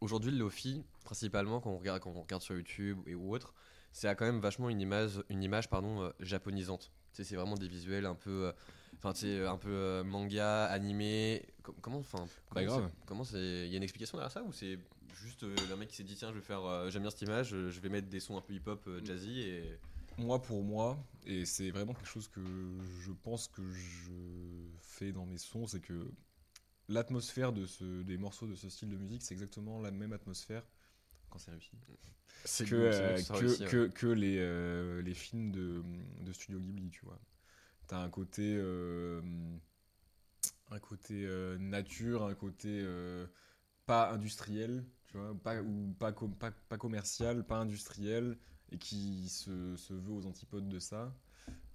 [0.00, 3.54] aujourd'hui le Lofi, principalement quand on regarde, quand on regarde sur YouTube et ou autre,
[3.92, 6.92] c'est quand même vachement une image, une image pardon, japonisante?
[7.16, 8.52] Tu sais, c'est vraiment des visuels un peu, euh,
[8.98, 11.46] enfin tu sais, un peu euh, manga, animé.
[11.62, 12.18] Com- comment, enfin,
[12.52, 12.90] Bah, comment grave.
[12.90, 14.78] c'est- Comment c'est, il y a une explication derrière ça ou c'est
[15.14, 17.22] juste euh, un mec qui s'est dit tiens je vais faire, euh, j'aime bien cette
[17.22, 19.78] image, euh, je vais mettre des sons un peu hip-hop, euh, jazzy et
[20.18, 22.42] Moi, pour moi, et c'est vraiment quelque chose que
[23.00, 24.10] je pense que je
[24.82, 26.10] fais dans mes sons, c'est que
[26.88, 30.62] l'atmosphère de ce, des morceaux de ce style de musique, c'est exactement la même atmosphère
[31.30, 31.70] quand c'est réussi
[32.44, 34.14] c'est que, euh, que ouais.
[34.14, 35.82] les, euh, les films de,
[36.20, 37.18] de Studio Ghibli, tu vois.
[37.88, 39.20] T'as un côté, euh,
[40.70, 41.26] un côté
[41.58, 42.84] nature, un côté
[43.86, 48.38] pas industriel, tu vois, pas, ou pas, com- pas, pas commercial, pas industriel,
[48.72, 51.14] et qui se, se veut aux antipodes de ça,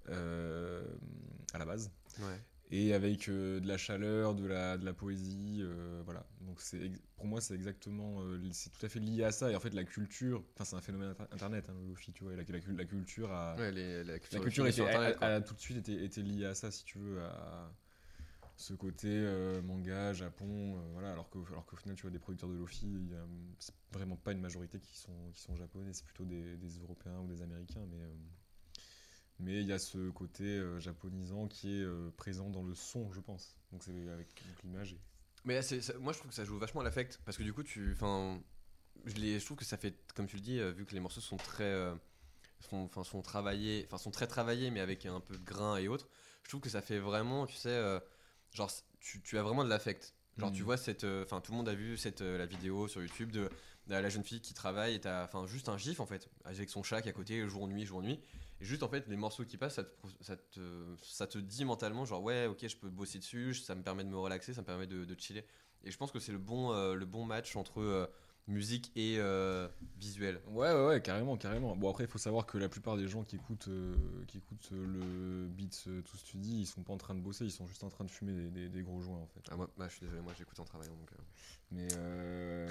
[0.08, 2.42] à la base Ouais.
[2.72, 6.26] Et avec euh, de la chaleur, de la, de la poésie, euh, voilà.
[6.42, 9.52] Donc c'est pour moi c'est exactement, euh, c'est tout à fait lié à ça.
[9.52, 12.24] Et en fait la culture, enfin c'est un phénomène inter- internet, hein, le Lofi, tu
[12.24, 12.34] vois.
[12.36, 15.42] La, la, la culture a, Ouais, les- la culture, la culture était Internet, a- a-
[15.42, 17.72] tout de suite été, été liée à ça, si tu veux, à
[18.56, 19.10] ce côté
[19.64, 21.12] manga, Japon, voilà.
[21.12, 22.88] Alors qu'au alors qu'au final, tu vois, des producteurs de Lofi,
[23.60, 27.20] c'est vraiment pas une majorité qui sont, qui sont japonais, c'est plutôt des, des Européens
[27.20, 27.98] ou des Américains, mais.
[29.42, 33.12] Mais il y a ce côté euh, japonisant qui est euh, présent dans le son,
[33.12, 33.58] je pense.
[33.72, 34.28] Donc c'est avec
[34.64, 34.94] l'image.
[34.94, 35.00] et-
[35.46, 37.44] Mais là, c'est- ça- moi, je trouve que ça joue vachement à l'affect parce que
[37.44, 37.96] du coup, tu,
[39.06, 41.00] je, les- je trouve que ça fait, comme tu le dis, euh, vu que les
[41.00, 41.92] morceaux sont très,
[42.60, 46.08] sont, sont travaillés, enfin, sont très travaillés, mais avec un peu de grain et autres.
[46.44, 48.00] Je trouve que ça fait vraiment, tu sais,
[48.54, 50.14] genre, tu, tu as vraiment de l'affect.
[50.38, 52.88] Genre, tu vois cette, euh, enfin, tout le monde a vu cette euh, la vidéo
[52.88, 53.50] sur YouTube de,
[53.88, 56.70] de la jeune fille qui travaille et t'as, enfin, juste un gif en fait, avec
[56.70, 58.20] son chat qui est à côté, jour nuit, jour nuit.
[58.62, 59.90] Et juste en fait, les morceaux qui passent, ça te,
[60.22, 60.60] ça te,
[61.02, 64.10] ça te dit mentalement, genre ouais, ok, je peux bosser dessus, ça me permet de
[64.10, 65.44] me relaxer, ça me permet de, de chiller.
[65.84, 68.06] Et je pense que c'est le bon, euh, le bon match entre euh,
[68.48, 70.40] musique et euh, visuel.
[70.50, 71.76] Ouais, ouais, ouais, carrément, carrément.
[71.76, 73.96] Bon, après, il faut savoir que la plupart des gens qui écoutent, euh,
[74.28, 77.52] qui écoutent le beat euh, tout study, ils sont pas en train de bosser, ils
[77.52, 79.42] sont juste en train de fumer des, des- des gros joints, en fait.
[79.50, 81.10] Ah, moi, bah, je suis désolé, moi j'écoute en travaillant donc.
[81.72, 81.88] Mais,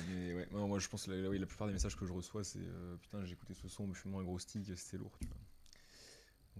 [0.08, 2.60] mais ouais, moi je pense que la, la plupart des messages que je reçois, c'est
[3.00, 5.36] putain, j'ai écouté ce son me fumant un gros stick, c'était lourd, tu vois.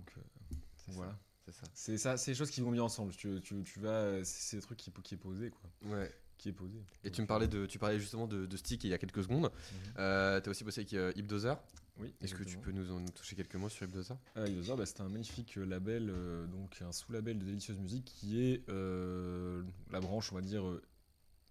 [0.00, 1.18] Donc, euh, c'est voilà.
[1.44, 1.66] c'est ça.
[1.74, 3.12] C'est ça, c'est des choses qui vont bien ensemble.
[3.14, 5.70] Tu, tu, tu vas, c'est des trucs qui, qui est posé, quoi.
[5.90, 6.10] Ouais.
[6.38, 6.78] Qui est posé.
[7.04, 8.98] Et Donc, tu me parlais de, tu parlais justement de, de Stick il y a
[8.98, 9.44] quelques secondes.
[9.52, 9.92] Mhm.
[9.98, 11.54] Euh, T'as aussi bossé avec euh, Hipdozer.
[11.98, 12.14] Oui.
[12.22, 15.02] Est-ce que tu peux nous en toucher quelques mots sur Hipdozer Ah, Idosa, bah, c'est
[15.02, 20.00] un magnifique euh, label, euh, donc un sous-label de Délicieuse Musique qui est euh, la
[20.00, 20.82] branche, on va dire, euh,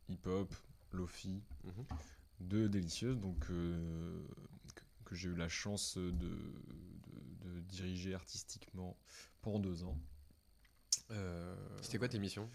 [0.10, 0.52] hip-hop,
[0.92, 1.86] lofi Mhm.
[2.40, 4.24] de Délicieuse, donc euh,
[4.74, 6.32] que, que j'ai eu la chance de
[7.70, 8.98] diriger artistiquement
[9.42, 9.98] pendant deux ans.
[11.12, 12.50] Euh, C'était quoi tes missions?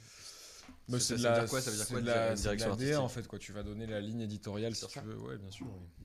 [0.89, 1.61] Bah, Ça- c'est la, dire quoi?
[1.61, 3.39] Ça veut dire quoi, la, direction la en fait, quoi.
[3.39, 5.19] Tu vas donner la ligne éditoriale si tu veux.
[5.19, 5.67] Ouais, bien sûr.
[5.67, 6.05] oui.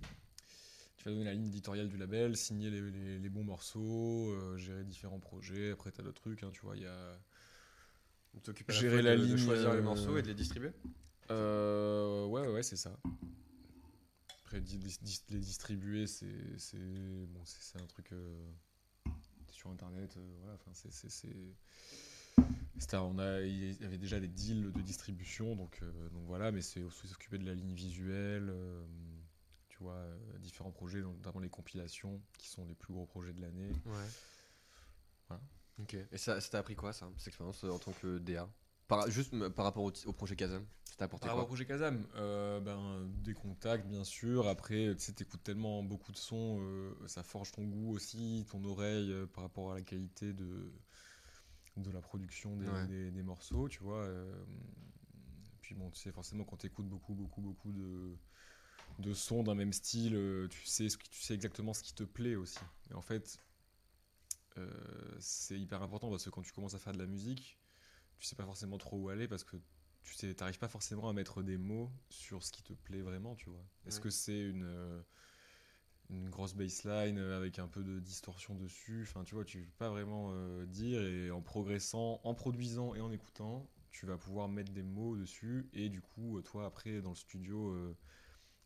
[0.98, 4.58] Tu vas donner la ligne éditoriale du label, signer les, les- les bons morceaux, euh,
[4.58, 5.72] gérer différents projets.
[5.72, 6.76] Après, t'as d'autres trucs, hein, tu vois.
[6.76, 7.18] Il y a,
[8.68, 10.72] la Gérer la de, de ligne, choisir les euh, morceaux et de les distribuer?
[11.32, 12.98] Euh, ouais, ouais, c'est ça.
[14.44, 16.78] Après, les distribuer, c'est c'est
[17.28, 18.52] bon, c'est c'est un truc euh,
[19.60, 20.54] sur internet, euh, voilà.
[20.54, 20.90] Enfin, c'est
[22.94, 26.52] on a il y avait déjà des deals de distribution, donc euh, donc voilà.
[26.52, 28.86] Mais c'est aussi s'occuper de la ligne visuelle, euh,
[29.68, 33.42] tu vois, euh, différents projets, notamment les compilations, qui sont les plus gros projets de
[33.42, 33.72] l'année.
[33.86, 34.10] Ouais.
[35.28, 35.44] Voilà.
[35.80, 35.96] Ok.
[36.12, 38.50] Et ça, ça t'a appris quoi, ça, cette expérience en tant que DA
[38.90, 40.66] par, Juste par rapport au, au projet Kazam,
[40.98, 44.48] t'a apporté Par rapport au projet Kazam, euh, ben, des contacts bien sûr.
[44.48, 48.64] Après, tu sais, t'écoutes tellement beaucoup de sons, euh, ça forge ton goût aussi, ton
[48.66, 50.72] oreille euh, par rapport à la qualité de,
[51.78, 52.88] de la production des, Ouais.
[52.88, 54.04] des- des morceaux, tu vois.
[54.04, 54.34] euh,
[55.62, 58.16] puis bon, tu sais, forcément, quand t'écoutes beaucoup, beaucoup, beaucoup de,
[59.00, 60.18] de sons d'un même style,
[60.50, 62.60] tu sais, tu sais exactement ce qui te plaît aussi.
[62.92, 63.40] Et en fait,
[65.20, 67.58] c'est hyper important parce que quand tu commences à faire de la musique,
[68.20, 69.58] tu sais pas forcément trop où aller parce que
[70.04, 73.36] tu sais, t'arrives pas forcément à mettre des mots sur ce qui te plaît vraiment,
[73.36, 73.64] tu vois.
[73.86, 74.04] Est-ce Ouais.
[74.04, 75.02] que c'est une, euh,
[76.10, 79.04] une grosse baseline euh, avec un peu de distorsion dessus?
[79.04, 83.02] Enfin, tu vois, tu peux pas vraiment euh, dire et en progressant, en produisant et
[83.02, 87.10] en écoutant, tu vas pouvoir mettre des mots dessus et du coup, toi, après, dans
[87.12, 87.96] le studio, euh,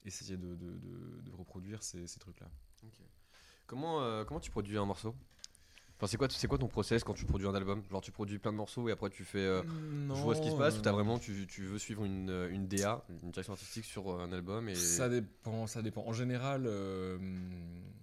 [0.05, 2.49] essayer de, de- de- de reproduire ces, ces trucs-là.
[3.67, 5.15] Comment, euh, comment tu produis un morceau?
[5.97, 7.81] Enfin, c'est quoi, c'est quoi ton process quand tu produis un album?
[7.89, 9.39] Genre, tu produis plein de morceaux et après tu fais.
[9.39, 9.63] euh,
[10.09, 12.29] je vois ce qui se passe ou t'as euh, vraiment tu, tu veux suivre une,
[12.29, 16.05] euh, une DA, une direction artistique sur euh, un album et Ça dépend, ça dépend.
[16.05, 17.17] En général, euh,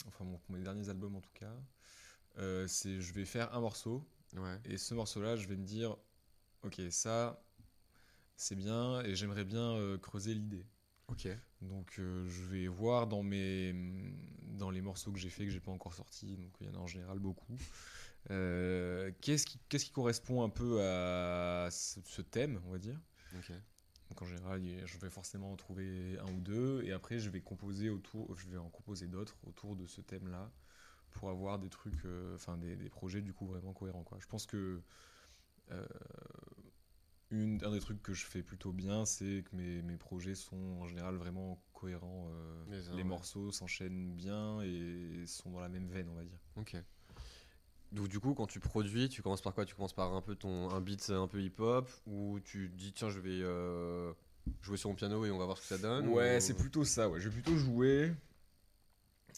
[0.09, 1.53] enfin pour mes derniers albums en tout cas,
[2.66, 4.03] c'est je vais faire un morceau
[4.34, 5.97] ouais et ce morceau-là, je vais me dire,
[6.64, 7.43] ok, ça,
[8.36, 10.64] c'est bien et j'aimerais bien creuser l'idée.
[11.11, 11.28] Ok
[11.61, 13.74] Donc euh, je vais voir dans mes
[14.42, 16.74] dans les morceaux que j'ai fait que j'ai pas encore sortis, donc il y en
[16.74, 17.56] a en général beaucoup.
[18.30, 23.00] Euh, qu'est-ce qui qu'est-ce qui correspond un peu à ce, ce thème, on va dire?
[23.32, 23.52] ok
[24.08, 27.40] Donc en général, je vais forcément en trouver un ou deux, et après je vais
[27.40, 30.50] composer autour, je vais en composer d'autres autour de ce thème-là
[31.12, 34.04] pour avoir des trucs, euh, enfin des, des projets du coup vraiment cohérents.
[34.04, 34.18] Quoi.
[34.20, 34.82] Je pense que
[37.30, 40.78] une, un des trucs que je fais plutôt bien, c'est que mes, mes projets sont
[40.80, 42.28] en général vraiment cohérents.
[42.32, 43.04] euh, Les uns, les ouais.
[43.04, 46.38] morceaux s'enchaînent bien et sont dans la même veine, on va dire.
[46.56, 46.76] ok
[47.92, 49.64] donc du coup quand tu produis tu commences par quoi?
[49.64, 52.92] Tu commences par un peu ton un beat un peu hip hop ou tu dis
[52.92, 54.12] tiens je vais euh,
[54.62, 56.54] jouer sur mon piano et on va voir ce que ça donne Ouais, ou- c'est
[56.56, 57.08] plutôt ça.
[57.08, 57.18] Ouais.
[57.18, 58.12] Je vais plutôt jouer.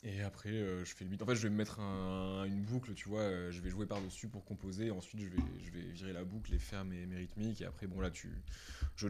[0.04, 1.22] Et après, euh, je fais le beat.
[1.22, 3.20] En fait, je vais me mettre un- une boucle, tu vois.
[3.20, 4.90] euh, je vais jouer par-dessus pour composer.
[4.90, 7.60] Ensuite, je vais, je vais virer la boucle et faire mes, mes rythmiques.
[7.60, 8.28] Et après, bon, là, tu.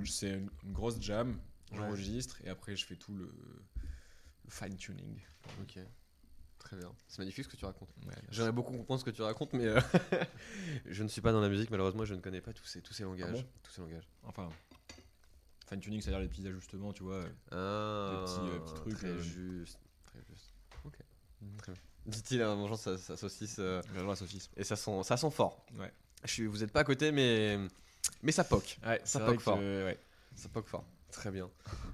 [0.07, 1.38] C'est une, une grosse jam.
[1.74, 2.40] J'enregistre.
[2.45, 3.24] Et après, je fais tout le,
[4.45, 5.18] le fine-tuning.
[5.62, 5.78] ok
[6.59, 8.14] très bien c'est magnifique ce que tu racontes Ouais.
[8.30, 9.80] J'aimerais beaucoup comprendre ce que tu racontes, mais euh,
[10.86, 12.93] je ne suis pas dans la musique, malheureusement, je ne connais pas tous ces, tous
[12.95, 13.28] ces langages.
[13.30, 13.45] Ah bon?
[13.64, 14.09] Tous ces langages.
[14.22, 14.49] Enfin,
[15.68, 17.24] fine-tuning, c'est-à-dire les petits ajustements, tu vois.
[17.51, 19.78] Ah, petits, euh, petits trucs, Très juste.
[20.07, 20.51] Très juste.
[21.43, 21.57] Ok.
[21.62, 21.80] Très bien.
[22.07, 23.57] Dit-il en mangeant sa, sa saucisse.
[23.59, 24.51] euh, J'adore la saucisse.
[24.57, 25.64] et ça sent, ça sent fort.
[25.78, 25.93] Ouais.
[26.24, 27.59] Je suis, vous n'êtes pas à côté, mais,
[28.22, 28.78] mais ça poque.
[28.84, 29.59] Ouais, Ça c'est poque vrai que, fort.
[29.59, 29.99] ouais.
[30.34, 30.84] Ça poque fort.
[31.12, 31.51] Très bien.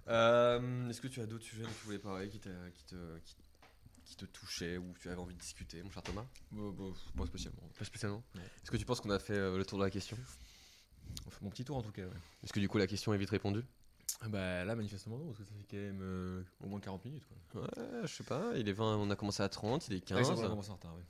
[0.08, 3.18] Euh, Est-ce que tu as d'autres sujets dont tu voulais parler qui, t'a- qui, te,
[3.18, 3.36] qui,
[4.04, 6.24] qui te touchaient ou tu avais envie de discuter, mon cher Thomas?
[6.52, 7.62] Bon, bon, pas spécialement.
[7.78, 8.22] Pas spécialement?
[8.34, 8.42] Non.
[8.62, 10.16] Est-ce que tu penses qu'on a fait euh, le tour de la question?
[11.26, 12.16] On fait mon petit tour en tout cas, ouais.
[12.44, 13.64] Est-ce que du coup la question est vite répondue?
[14.26, 17.24] Bah là, manifestement non, parce que ça fait quand même euh, au moins 40 minutes.
[17.52, 17.62] Quoi.
[17.62, 17.68] Ouais,
[18.02, 20.18] je sais pas, il est 20, on a commencé à 30, il est 15.
[20.18, 21.04] Ouais, ça va, on commence en retard, ouais.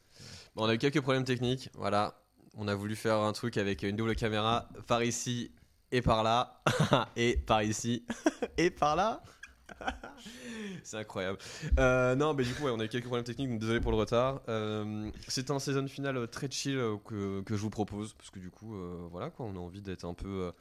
[0.54, 2.22] Bon, on a eu quelques problèmes techniques, voilà.
[2.56, 5.52] On a voulu faire un truc avec une double caméra par ici
[5.90, 6.62] et par là,
[7.16, 8.04] et par ici
[8.58, 9.22] et par là.
[10.82, 11.38] C'est incroyable.
[11.78, 13.90] Euh, non, mais du coup, ouais, on a eu quelques problèmes techniques, donc désolé pour
[13.90, 14.42] le retard.
[14.48, 18.50] Euh, c'est un saison final très chill que, que je vous propose, parce que du
[18.50, 18.74] coup,
[19.10, 20.52] voilà quoi, on a envie d'être un peu.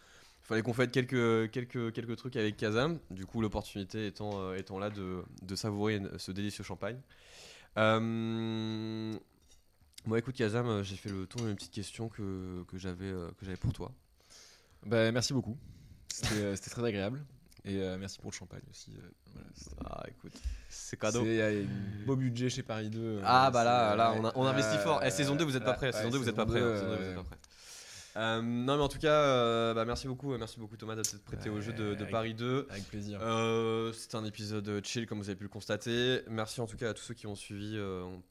[0.48, 4.80] Fallait qu'on fasse quelques, quelques, quelques trucs avec Kazam, du coup, l'opportunité étant, euh, étant
[4.80, 7.00] là de, de savourer ce délicieux champagne.
[7.78, 9.14] Euh,
[10.06, 13.12] Bon, écoute, Kazam, euh, j'ai fait le tour de mes petites questions que, que j'avais
[13.60, 13.92] pour toi.
[14.86, 15.58] Bah merci beaucoup.
[16.08, 17.26] C'était très agréable.
[17.66, 18.92] Et euh, merci pour le champagne aussi.
[18.98, 19.42] euh,
[19.76, 20.32] voilà, Ah, écoute,
[20.70, 21.26] c'est cadeau.
[21.26, 21.66] il y a un
[22.06, 23.00] beau budget chez Paris 2.
[23.00, 25.02] euh, Ah, bah là, là, on, a- on ouais, investit fort.
[25.04, 27.26] Eh, saison 2, vous êtes pas ouais, Saison 2, vous êtes pas saison
[28.18, 31.24] euh, non, mais en tout cas, euh, bah, merci beaucoup, euh, merci beaucoup Thomas d'être
[31.24, 32.66] prêté au jeu de, de avec- Paris 2.
[32.70, 33.20] Avec plaisir.
[33.22, 36.22] Euh, C'était un épisode chill comme vous avez pu le constater.
[36.28, 37.78] Merci en tout cas à tous ceux qui ont suivi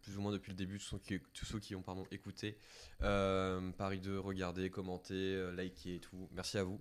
[0.03, 2.59] plus ou moins depuis le début, tous ceux qui, tous ceux qui ont pardon, écouté
[3.01, 6.29] Paris 2, regardé, commenté, liké et tout.
[6.33, 6.81] Merci à vous.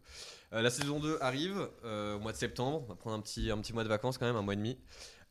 [0.52, 2.82] La saison 2 arrive au mois de septembre.
[2.86, 4.58] On va prendre un petit, un petit mois de vacances quand même, un mois et
[4.58, 4.78] demi.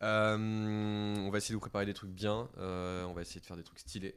[0.01, 2.49] On va essayer de vous préparer des trucs bien.
[2.59, 4.15] On va essayer de faire des trucs stylés.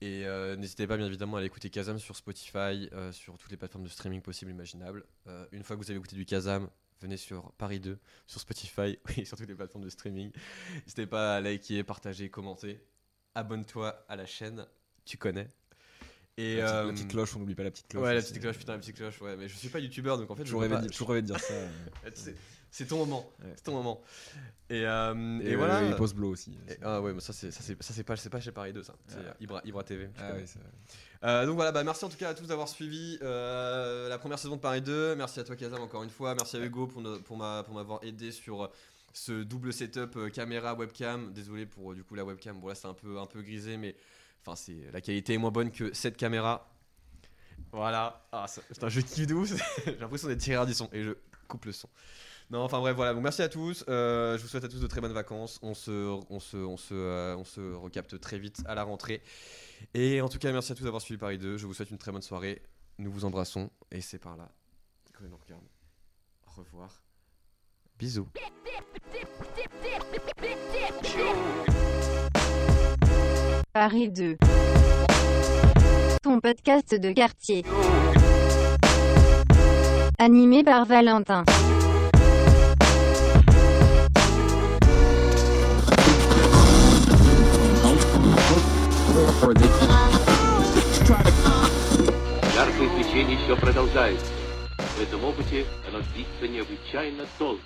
[0.00, 3.50] Et euh, n'hésitez pas bien évidemment à aller écouter Kazam sur Spotify, euh, sur toutes
[3.50, 5.04] les plateformes de streaming possibles et imaginables.
[5.26, 6.68] Euh, une fois que vous avez écouté du Kazam,
[7.00, 10.30] venez sur Paris 2, sur Spotify, oui, sur toutes les plateformes de streaming.
[10.84, 12.80] N'hésitez pas à liker, partager, commenter.
[13.34, 14.66] Abonne-toi à la chaîne,
[15.04, 15.48] tu connais.
[16.36, 18.04] Et la, petite, la petite cloche, on n'oublie pas la petite cloche.
[18.04, 19.36] Ouais, la petite cloche, putain, la petite cloche, ouais.
[19.36, 21.52] Mais je suis pas youtubeur donc en fait, je pas- de- dire ça.
[21.54, 21.68] euh.
[22.14, 22.36] c'est-
[22.70, 23.52] C'est ton moment, Ouais.
[23.56, 24.00] c'est ton moment.
[24.70, 25.78] Et, euh, et, Et, voilà.
[25.80, 25.94] voilà.
[25.94, 26.58] Et Post Blow aussi.
[26.68, 28.72] Et- ah ouais, mais ça c'est ça c'est ça c'est pas c'est pas chez Paris
[28.74, 28.94] 2 ça.
[29.06, 30.10] C'est euh, Ibra, Ibra TV.
[30.18, 30.40] Ah connais.
[30.42, 30.68] oui, c'est vrai.
[31.24, 34.38] Euh, donc voilà, bah merci en tout cas à tous d'avoir suivi euh, la première
[34.38, 35.16] saison de Paris 2.
[35.16, 36.34] Merci à toi Kazam encore une fois.
[36.34, 38.68] Merci à Hugo pour, no- pour ma- pour m'avoir aidé sur euh,
[39.14, 41.32] ce double setup euh, caméra webcam.
[41.32, 42.60] Désolé pour euh, du coup la webcam.
[42.60, 43.96] Bon là c'est un peu un peu grisé mais
[44.44, 46.70] enfin c'est la qualité est moins bonne que cette caméra.
[47.72, 48.26] Voilà.
[48.32, 49.52] Ah, ça- putain, je kiffe de ouf.
[49.86, 51.12] J'ai l'impression d'être tiré du son et je
[51.48, 51.88] coupe le son.
[52.50, 53.12] Non, enfin bref, voilà.
[53.12, 53.84] Donc merci à tous.
[53.88, 55.58] Euh, je vous souhaite à tous de très bonnes vacances.
[55.62, 55.90] On se,
[56.30, 59.22] on se, on se, euh, on se recapte très vite à la rentrée.
[59.94, 61.58] Et en tout cas, merci à tous d'avoir suivi Paris 2.
[61.58, 62.62] Je vous souhaite une très bonne soirée.
[62.98, 63.70] Nous vous embrassons.
[63.90, 64.48] Et c'est par là
[65.12, 65.64] que regarde.
[66.46, 67.02] Au revoir.
[67.98, 68.28] Bisous.
[73.72, 74.36] Paris 2.
[76.22, 77.64] Ton podcast de quartier.
[80.18, 81.44] Animé par Valentin.
[92.54, 94.26] Яркое свечение еще продолжается.
[94.96, 97.60] В этом опыте оно длится необычайно долго.